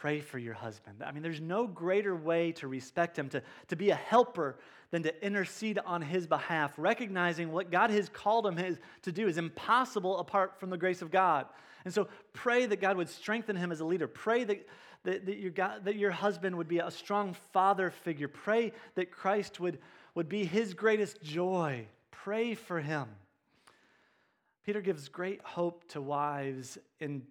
pray 0.00 0.20
for 0.20 0.38
your 0.38 0.54
husband. 0.54 1.02
I 1.04 1.12
mean, 1.12 1.22
there's 1.22 1.40
no 1.40 1.66
greater 1.66 2.14
way 2.14 2.52
to 2.52 2.68
respect 2.68 3.18
him, 3.18 3.28
to, 3.30 3.42
to 3.68 3.76
be 3.76 3.90
a 3.90 3.94
helper, 3.94 4.56
than 4.94 5.02
to 5.02 5.26
intercede 5.26 5.80
on 5.84 6.00
his 6.00 6.24
behalf, 6.24 6.72
recognizing 6.76 7.50
what 7.50 7.72
God 7.72 7.90
has 7.90 8.08
called 8.08 8.46
him 8.46 8.56
his, 8.56 8.78
to 9.02 9.10
do 9.10 9.26
is 9.26 9.38
impossible 9.38 10.18
apart 10.18 10.60
from 10.60 10.70
the 10.70 10.76
grace 10.76 11.02
of 11.02 11.10
God. 11.10 11.46
And 11.84 11.92
so 11.92 12.06
pray 12.32 12.66
that 12.66 12.80
God 12.80 12.96
would 12.96 13.08
strengthen 13.08 13.56
him 13.56 13.72
as 13.72 13.80
a 13.80 13.84
leader. 13.84 14.06
Pray 14.06 14.44
that, 14.44 14.68
that, 15.02 15.26
that, 15.26 15.38
your, 15.38 15.50
God, 15.50 15.84
that 15.84 15.96
your 15.96 16.12
husband 16.12 16.56
would 16.56 16.68
be 16.68 16.78
a 16.78 16.92
strong 16.92 17.34
father 17.52 17.90
figure. 17.90 18.28
Pray 18.28 18.72
that 18.94 19.10
Christ 19.10 19.58
would, 19.58 19.80
would 20.14 20.28
be 20.28 20.44
his 20.44 20.74
greatest 20.74 21.20
joy. 21.22 21.86
Pray 22.12 22.54
for 22.54 22.80
him. 22.80 23.08
Peter 24.64 24.80
gives 24.80 25.08
great 25.08 25.40
hope 25.42 25.88
to 25.88 26.00
wives, 26.00 26.78
in, 27.00 27.22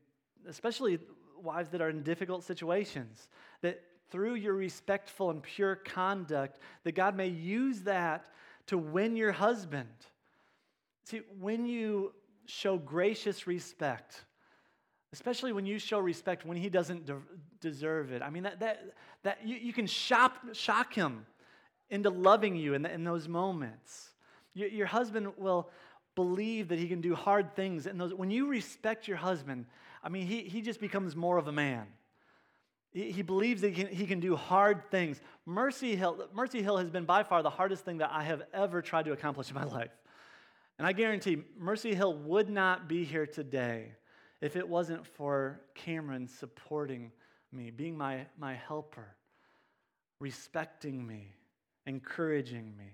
especially 0.50 1.00
wives 1.44 1.70
that 1.70 1.82
are 1.82 1.90
in 1.90 2.04
difficult 2.04 2.44
situations, 2.44 3.28
that 3.62 3.82
through 4.10 4.36
your 4.36 4.54
respectful 4.54 5.30
and 5.30 5.42
pure 5.42 5.76
conduct, 5.76 6.60
that 6.84 6.94
God 6.94 7.16
may 7.16 7.28
use 7.28 7.82
that 7.82 8.26
to 8.68 8.78
win 8.78 9.16
your 9.16 9.32
husband. 9.32 9.90
See, 11.04 11.22
when 11.40 11.66
you 11.66 12.14
show 12.46 12.78
gracious 12.78 13.48
respect, 13.48 14.24
especially 15.12 15.52
when 15.52 15.66
you 15.66 15.80
show 15.80 16.00
respect 16.00 16.46
when 16.46 16.58
he 16.58 16.70
doesn't 16.70 17.06
de- 17.06 17.22
deserve 17.60 18.12
it, 18.12 18.22
I 18.22 18.30
mean, 18.30 18.44
that, 18.44 18.60
that, 18.60 18.84
that 19.24 19.46
you, 19.46 19.56
you 19.58 19.74
can 19.74 19.88
shop, 19.88 20.38
shock 20.54 20.94
him 20.94 21.26
into 21.90 22.10
loving 22.10 22.56
you 22.56 22.74
in, 22.74 22.82
the, 22.82 22.94
in 22.94 23.04
those 23.04 23.28
moments. 23.28 24.10
Your, 24.54 24.70
your 24.70 24.88
husband 24.88 25.34
will 25.38 25.70
believe 26.16 26.68
that 26.70 26.80
he 26.80 26.88
can 26.88 27.02
do 27.02 27.16
hard 27.16 27.56
things. 27.56 27.88
And 27.88 28.00
those, 28.00 28.14
when 28.14 28.32
you 28.32 28.48
respect 28.48 29.08
your 29.08 29.18
husband, 29.18 29.66
I 30.04 30.10
mean, 30.10 30.28
he, 30.28 30.42
he 30.42 30.62
just 30.62 30.80
becomes 30.80 31.16
more 31.16 31.38
of 31.38 31.48
a 31.48 31.52
man. 31.52 31.88
He, 32.92 33.12
he 33.12 33.22
believes 33.22 33.62
that 33.62 33.70
he 33.70 33.84
can, 33.84 33.88
he 33.88 34.06
can 34.06 34.20
do 34.20 34.36
hard 34.36 34.92
things. 34.92 35.22
Mercy 35.46 35.96
Hill, 35.96 36.28
Mercy 36.34 36.62
Hill 36.62 36.78
has 36.78 36.90
been 36.90 37.06
by 37.06 37.24
far 37.24 37.42
the 37.42 37.50
hardest 37.50 37.86
thing 37.86 37.98
that 38.00 38.12
I 38.12 38.24
have 38.24 38.44
ever 38.54 38.82
tried 38.82 39.06
to 39.06 39.14
accomplish 39.14 39.50
in 39.50 39.56
my 39.56 39.64
life. 39.64 39.92
And 40.78 40.88
I 40.88 40.92
guarantee 40.92 41.44
Mercy 41.58 41.96
Hill 41.96 42.14
would 42.14 42.50
not 42.50 42.88
be 42.90 43.04
here 43.06 43.26
today 43.26 43.94
if 44.42 44.56
it 44.56 44.68
wasn't 44.68 45.06
for 45.06 45.62
Cameron 45.74 46.28
supporting 46.28 47.12
me, 47.52 47.72
being 47.72 47.98
my, 47.98 48.26
my 48.38 48.56
helper, 48.56 49.16
respecting 50.20 51.06
me, 51.06 51.34
encouraging 51.86 52.76
me. 52.78 52.92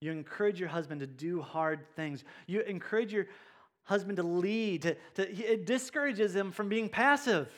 You 0.00 0.12
encourage 0.12 0.58
your 0.58 0.68
husband 0.68 1.00
to 1.00 1.06
do 1.06 1.40
hard 1.40 1.86
things. 1.94 2.24
You 2.46 2.60
encourage 2.62 3.12
your 3.12 3.26
husband 3.86 4.16
to 4.16 4.22
lead. 4.22 4.82
To, 4.82 4.96
to, 5.14 5.52
it 5.52 5.66
discourages 5.66 6.36
him 6.36 6.52
from 6.52 6.68
being 6.68 6.88
passive. 6.88 7.48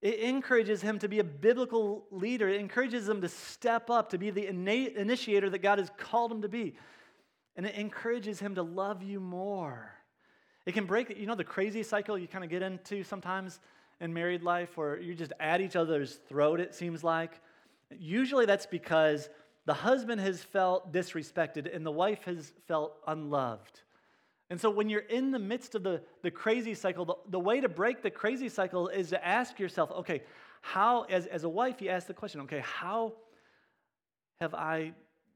It 0.00 0.20
encourages 0.20 0.80
him 0.80 1.00
to 1.00 1.08
be 1.08 1.18
a 1.18 1.24
biblical 1.24 2.06
leader. 2.12 2.48
It 2.48 2.60
encourages 2.60 3.08
him 3.08 3.20
to 3.20 3.28
step 3.28 3.90
up, 3.90 4.10
to 4.10 4.18
be 4.18 4.30
the 4.30 4.46
initiator 4.46 5.50
that 5.50 5.58
God 5.58 5.78
has 5.80 5.90
called 5.98 6.30
him 6.30 6.42
to 6.42 6.48
be. 6.48 6.76
And 7.56 7.66
it 7.66 7.74
encourages 7.74 8.38
him 8.38 8.54
to 8.54 8.62
love 8.62 9.02
you 9.02 9.18
more. 9.18 9.92
It 10.66 10.72
can 10.72 10.84
break, 10.84 11.18
you 11.18 11.26
know, 11.26 11.34
the 11.34 11.42
crazy 11.42 11.82
cycle 11.82 12.16
you 12.16 12.28
kind 12.28 12.44
of 12.44 12.50
get 12.50 12.62
into 12.62 13.02
sometimes 13.02 13.58
in 14.00 14.14
married 14.14 14.42
life 14.42 14.76
where 14.76 15.00
you're 15.00 15.16
just 15.16 15.32
at 15.40 15.60
each 15.60 15.74
other's 15.74 16.20
throat, 16.28 16.60
it 16.60 16.74
seems 16.74 17.02
like. 17.02 17.40
Usually 17.98 18.46
that's 18.46 18.66
because 18.66 19.28
the 19.64 19.74
husband 19.74 20.20
has 20.20 20.42
felt 20.42 20.92
disrespected 20.92 21.74
and 21.74 21.84
the 21.84 21.90
wife 21.90 22.24
has 22.24 22.52
felt 22.68 22.96
unloved. 23.06 23.80
And 24.50 24.60
so 24.60 24.70
when 24.70 24.88
you're 24.88 25.00
in 25.00 25.30
the 25.30 25.38
midst 25.38 25.74
of 25.74 25.82
the, 25.82 26.00
the 26.22 26.30
crazy 26.30 26.74
cycle, 26.74 27.04
the, 27.04 27.14
the 27.28 27.38
way 27.38 27.60
to 27.60 27.68
break 27.68 28.02
the 28.02 28.10
crazy 28.10 28.48
cycle 28.48 28.88
is 28.88 29.10
to 29.10 29.26
ask 29.26 29.58
yourself, 29.58 29.90
okay, 29.90 30.22
how, 30.62 31.02
as, 31.02 31.26
as 31.26 31.44
a 31.44 31.48
wife, 31.48 31.82
you 31.82 31.90
ask 31.90 32.06
the 32.06 32.14
question, 32.14 32.40
okay, 32.42 32.62
how 32.64 33.12
have 34.40 34.54
I 34.54 34.92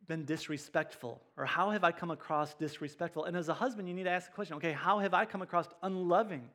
been 0.08 0.24
disrespectful? 0.24 1.20
Or 1.36 1.44
how 1.44 1.70
have 1.70 1.84
I 1.84 1.92
come 1.92 2.10
across 2.10 2.54
disrespectful? 2.54 3.24
And 3.24 3.36
as 3.36 3.48
a 3.48 3.54
husband, 3.54 3.86
you 3.86 3.94
need 3.94 4.04
to 4.04 4.10
ask 4.10 4.28
the 4.28 4.34
question, 4.34 4.56
okay, 4.56 4.72
how 4.72 4.98
have 4.98 5.14
I 5.14 5.26
come 5.26 5.42
across 5.42 5.68
unloving? 5.82 6.48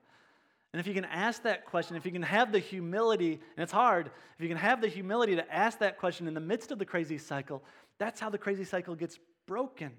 And 0.74 0.80
if 0.80 0.88
you 0.88 0.94
can 0.94 1.06
ask 1.06 1.44
that 1.44 1.66
question, 1.66 1.96
if 1.96 2.06
you 2.06 2.12
can 2.12 2.24
have 2.24 2.52
the 2.52 2.60
humility, 2.60 3.34
and 3.34 3.64
it's 3.64 3.72
hard, 3.72 4.08
if 4.38 4.44
you 4.44 4.48
can 4.50 4.58
have 4.58 4.82
the 4.82 4.88
humility 4.88 5.36
to 5.36 5.54
ask 5.54 5.80
that 5.80 5.98
question 5.98 6.28
in 6.28 6.34
the 6.34 6.40
midst 6.40 6.72
of 6.72 6.80
the 6.80 6.86
crazy 6.86 7.18
cycle, 7.18 7.64
that's 8.00 8.20
how 8.20 8.30
the 8.30 8.38
crazy 8.38 8.64
cycle 8.64 8.96
gets 8.96 9.18
broken. 9.48 9.92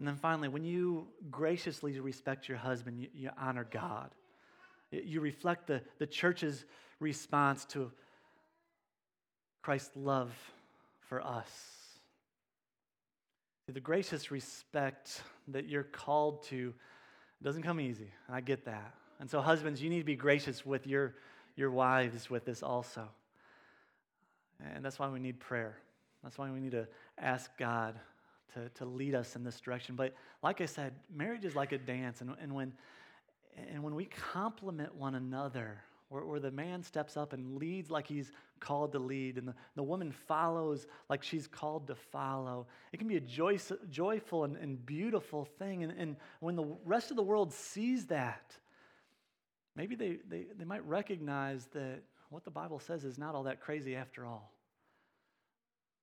And 0.00 0.08
then 0.08 0.16
finally, 0.16 0.48
when 0.48 0.64
you 0.64 1.08
graciously 1.30 2.00
respect 2.00 2.48
your 2.48 2.56
husband, 2.56 2.98
you, 2.98 3.08
you 3.14 3.30
honor 3.38 3.66
God. 3.70 4.10
You 4.90 5.20
reflect 5.20 5.66
the, 5.66 5.82
the 5.98 6.06
church's 6.06 6.64
response 7.00 7.66
to 7.66 7.92
Christ's 9.60 9.94
love 9.94 10.32
for 11.00 11.20
us. 11.20 11.50
The 13.68 13.78
gracious 13.78 14.30
respect 14.30 15.22
that 15.48 15.68
you're 15.68 15.84
called 15.84 16.44
to 16.44 16.72
doesn't 17.42 17.62
come 17.62 17.78
easy. 17.78 18.10
I 18.26 18.40
get 18.40 18.64
that. 18.64 18.94
And 19.20 19.30
so, 19.30 19.42
husbands, 19.42 19.82
you 19.82 19.90
need 19.90 19.98
to 19.98 20.04
be 20.04 20.16
gracious 20.16 20.64
with 20.64 20.86
your, 20.86 21.14
your 21.56 21.70
wives 21.70 22.30
with 22.30 22.46
this 22.46 22.62
also. 22.62 23.06
And 24.74 24.82
that's 24.82 24.98
why 24.98 25.10
we 25.10 25.20
need 25.20 25.40
prayer. 25.40 25.76
That's 26.24 26.38
why 26.38 26.50
we 26.50 26.58
need 26.58 26.72
to 26.72 26.88
ask 27.18 27.50
God 27.58 27.96
to, 28.54 28.68
to 28.70 28.84
lead 28.84 29.14
us 29.14 29.36
in 29.36 29.44
this 29.44 29.60
direction. 29.60 29.96
But 29.96 30.14
like 30.42 30.60
I 30.60 30.66
said, 30.66 30.94
marriage 31.14 31.44
is 31.44 31.54
like 31.54 31.72
a 31.72 31.78
dance. 31.78 32.20
And, 32.20 32.34
and, 32.40 32.54
when, 32.54 32.72
and 33.72 33.82
when 33.82 33.94
we 33.94 34.06
complement 34.06 34.94
one 34.94 35.14
another, 35.14 35.82
where, 36.08 36.24
where 36.24 36.40
the 36.40 36.50
man 36.50 36.82
steps 36.82 37.16
up 37.16 37.32
and 37.32 37.56
leads 37.56 37.90
like 37.90 38.06
he's 38.06 38.32
called 38.58 38.92
to 38.92 38.98
lead, 38.98 39.38
and 39.38 39.48
the, 39.48 39.54
the 39.76 39.82
woman 39.82 40.12
follows 40.12 40.86
like 41.08 41.22
she's 41.22 41.46
called 41.46 41.86
to 41.86 41.94
follow, 41.94 42.66
it 42.92 42.98
can 42.98 43.08
be 43.08 43.16
a 43.16 43.20
joy, 43.20 43.58
joyful 43.90 44.44
and, 44.44 44.56
and 44.56 44.84
beautiful 44.84 45.44
thing. 45.44 45.84
And, 45.84 45.92
and 45.98 46.16
when 46.40 46.56
the 46.56 46.66
rest 46.84 47.10
of 47.10 47.16
the 47.16 47.22
world 47.22 47.52
sees 47.52 48.06
that, 48.06 48.56
maybe 49.76 49.94
they, 49.94 50.18
they, 50.28 50.46
they 50.58 50.64
might 50.64 50.86
recognize 50.86 51.66
that 51.72 52.02
what 52.28 52.44
the 52.44 52.50
Bible 52.50 52.78
says 52.78 53.04
is 53.04 53.18
not 53.18 53.34
all 53.34 53.44
that 53.44 53.60
crazy 53.60 53.96
after 53.96 54.26
all. 54.26 54.52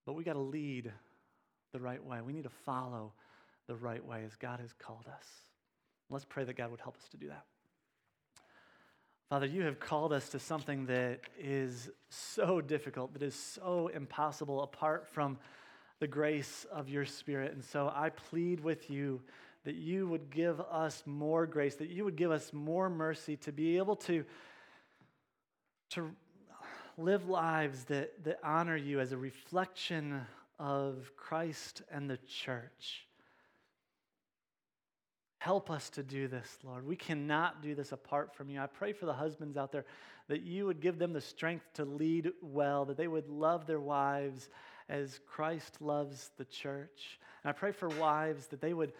But 0.05 0.13
we 0.13 0.23
got 0.23 0.33
to 0.33 0.39
lead 0.39 0.91
the 1.77 1.83
right 1.83 2.03
way. 2.03 2.21
We 2.21 2.33
need 2.33 2.45
to 2.45 2.49
follow 2.49 3.13
the 3.67 3.75
right 3.75 4.03
way 4.03 4.23
as 4.25 4.35
God 4.35 4.59
has 4.59 4.73
called 4.73 5.05
us. 5.07 5.25
Let's 6.09 6.25
pray 6.25 6.43
that 6.43 6.57
God 6.57 6.71
would 6.71 6.79
help 6.79 6.97
us 6.97 7.07
to 7.11 7.17
do 7.17 7.27
that. 7.27 7.45
Father, 9.29 9.45
you 9.45 9.61
have 9.63 9.79
called 9.79 10.11
us 10.11 10.29
to 10.29 10.39
something 10.39 10.87
that 10.87 11.19
is 11.37 11.89
so 12.09 12.61
difficult, 12.61 13.13
that 13.13 13.21
is 13.21 13.35
so 13.35 13.89
impossible 13.93 14.63
apart 14.63 15.07
from 15.07 15.37
the 15.99 16.07
grace 16.07 16.65
of 16.71 16.89
your 16.89 17.05
Spirit. 17.05 17.53
And 17.53 17.63
so 17.63 17.91
I 17.93 18.09
plead 18.09 18.61
with 18.61 18.89
you 18.89 19.21
that 19.65 19.75
you 19.75 20.07
would 20.07 20.31
give 20.31 20.59
us 20.61 21.03
more 21.05 21.45
grace, 21.45 21.75
that 21.75 21.89
you 21.89 22.05
would 22.05 22.15
give 22.15 22.31
us 22.31 22.53
more 22.53 22.89
mercy 22.89 23.35
to 23.37 23.51
be 23.51 23.77
able 23.77 23.97
to, 23.97 24.23
to 25.91 26.09
live 26.97 27.27
lives 27.27 27.83
that, 27.85 28.23
that 28.23 28.39
honor 28.43 28.77
you 28.77 28.99
as 28.99 29.11
a 29.11 29.17
reflection 29.17 30.21
of 30.59 31.11
Christ 31.15 31.81
and 31.91 32.09
the 32.09 32.17
church. 32.27 33.07
Help 35.39 35.69
us 35.69 35.89
to 35.91 36.03
do 36.03 36.27
this, 36.27 36.57
Lord. 36.63 36.85
We 36.85 36.95
cannot 36.95 37.61
do 37.61 37.75
this 37.75 37.91
apart 37.91 38.35
from 38.35 38.49
you. 38.49 38.59
I 38.59 38.65
pray 38.65 38.91
for 38.91 39.05
the 39.05 39.13
husbands 39.13 39.55
out 39.55 39.71
there 39.71 39.85
that 40.27 40.41
you 40.41 40.65
would 40.65 40.81
give 40.81 40.97
them 40.97 41.13
the 41.13 41.21
strength 41.21 41.65
to 41.75 41.85
lead 41.85 42.31
well, 42.41 42.85
that 42.85 42.97
they 42.97 43.07
would 43.07 43.29
love 43.29 43.65
their 43.65 43.79
wives 43.79 44.49
as 44.89 45.19
Christ 45.27 45.81
loves 45.81 46.31
the 46.37 46.45
church. 46.45 47.19
And 47.43 47.49
I 47.49 47.53
pray 47.53 47.71
for 47.71 47.87
wives 47.89 48.47
that 48.47 48.61
they 48.61 48.73
would 48.73 48.93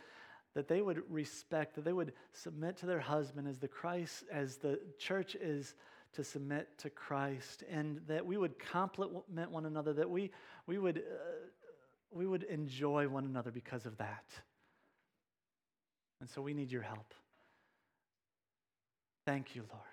that 0.54 0.68
they 0.68 0.82
would 0.82 1.04
respect, 1.08 1.76
that 1.76 1.86
they 1.86 1.94
would 1.94 2.14
submit 2.32 2.78
to 2.78 2.88
their 2.88 3.00
husband 3.00 3.48
as 3.48 3.60
the 3.60 3.68
Christ 3.68 4.24
as 4.32 4.58
the 4.58 4.80
church 4.98 5.36
is 5.36 5.76
to 6.18 6.24
submit 6.24 6.68
to 6.80 6.90
Christ, 6.90 7.64
and 7.70 8.02
that 8.08 8.26
we 8.26 8.38
would 8.38 8.58
complement 8.58 9.52
one 9.52 9.68
another, 9.68 9.94
that 9.94 10.10
we, 10.10 10.32
we, 10.66 10.80
would, 10.80 10.98
uh, 10.98 11.02
we 12.12 12.26
would 12.26 12.42
enjoy 12.44 13.08
one 13.08 13.24
another 13.24 13.52
because 13.52 13.86
of 13.86 13.96
that. 14.00 14.26
And 16.20 16.28
so 16.28 16.42
we 16.42 16.56
need 16.56 16.72
your 16.72 16.82
help. 16.82 17.14
Thank 19.28 19.56
you, 19.56 19.62
Lord, 19.72 19.84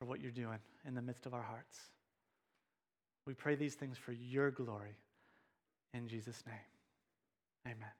for 0.00 0.06
what 0.06 0.20
you're 0.20 0.32
doing 0.32 0.58
in 0.84 0.96
the 0.96 1.02
midst 1.02 1.26
of 1.26 1.32
our 1.32 1.42
hearts. 1.42 1.78
We 3.24 3.34
pray 3.34 3.54
these 3.54 3.74
things 3.74 3.96
for 3.96 4.10
your 4.10 4.50
glory. 4.50 4.98
In 5.94 6.08
Jesus' 6.08 6.42
name, 6.44 6.56
amen. 7.66 7.92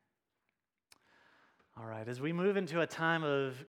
All 1.79 1.87
right, 1.87 2.09
as 2.09 2.21
we 2.21 2.33
move 2.33 2.57
into 2.57 2.81
a 2.81 2.87
time 2.89 3.23
of 3.23 3.65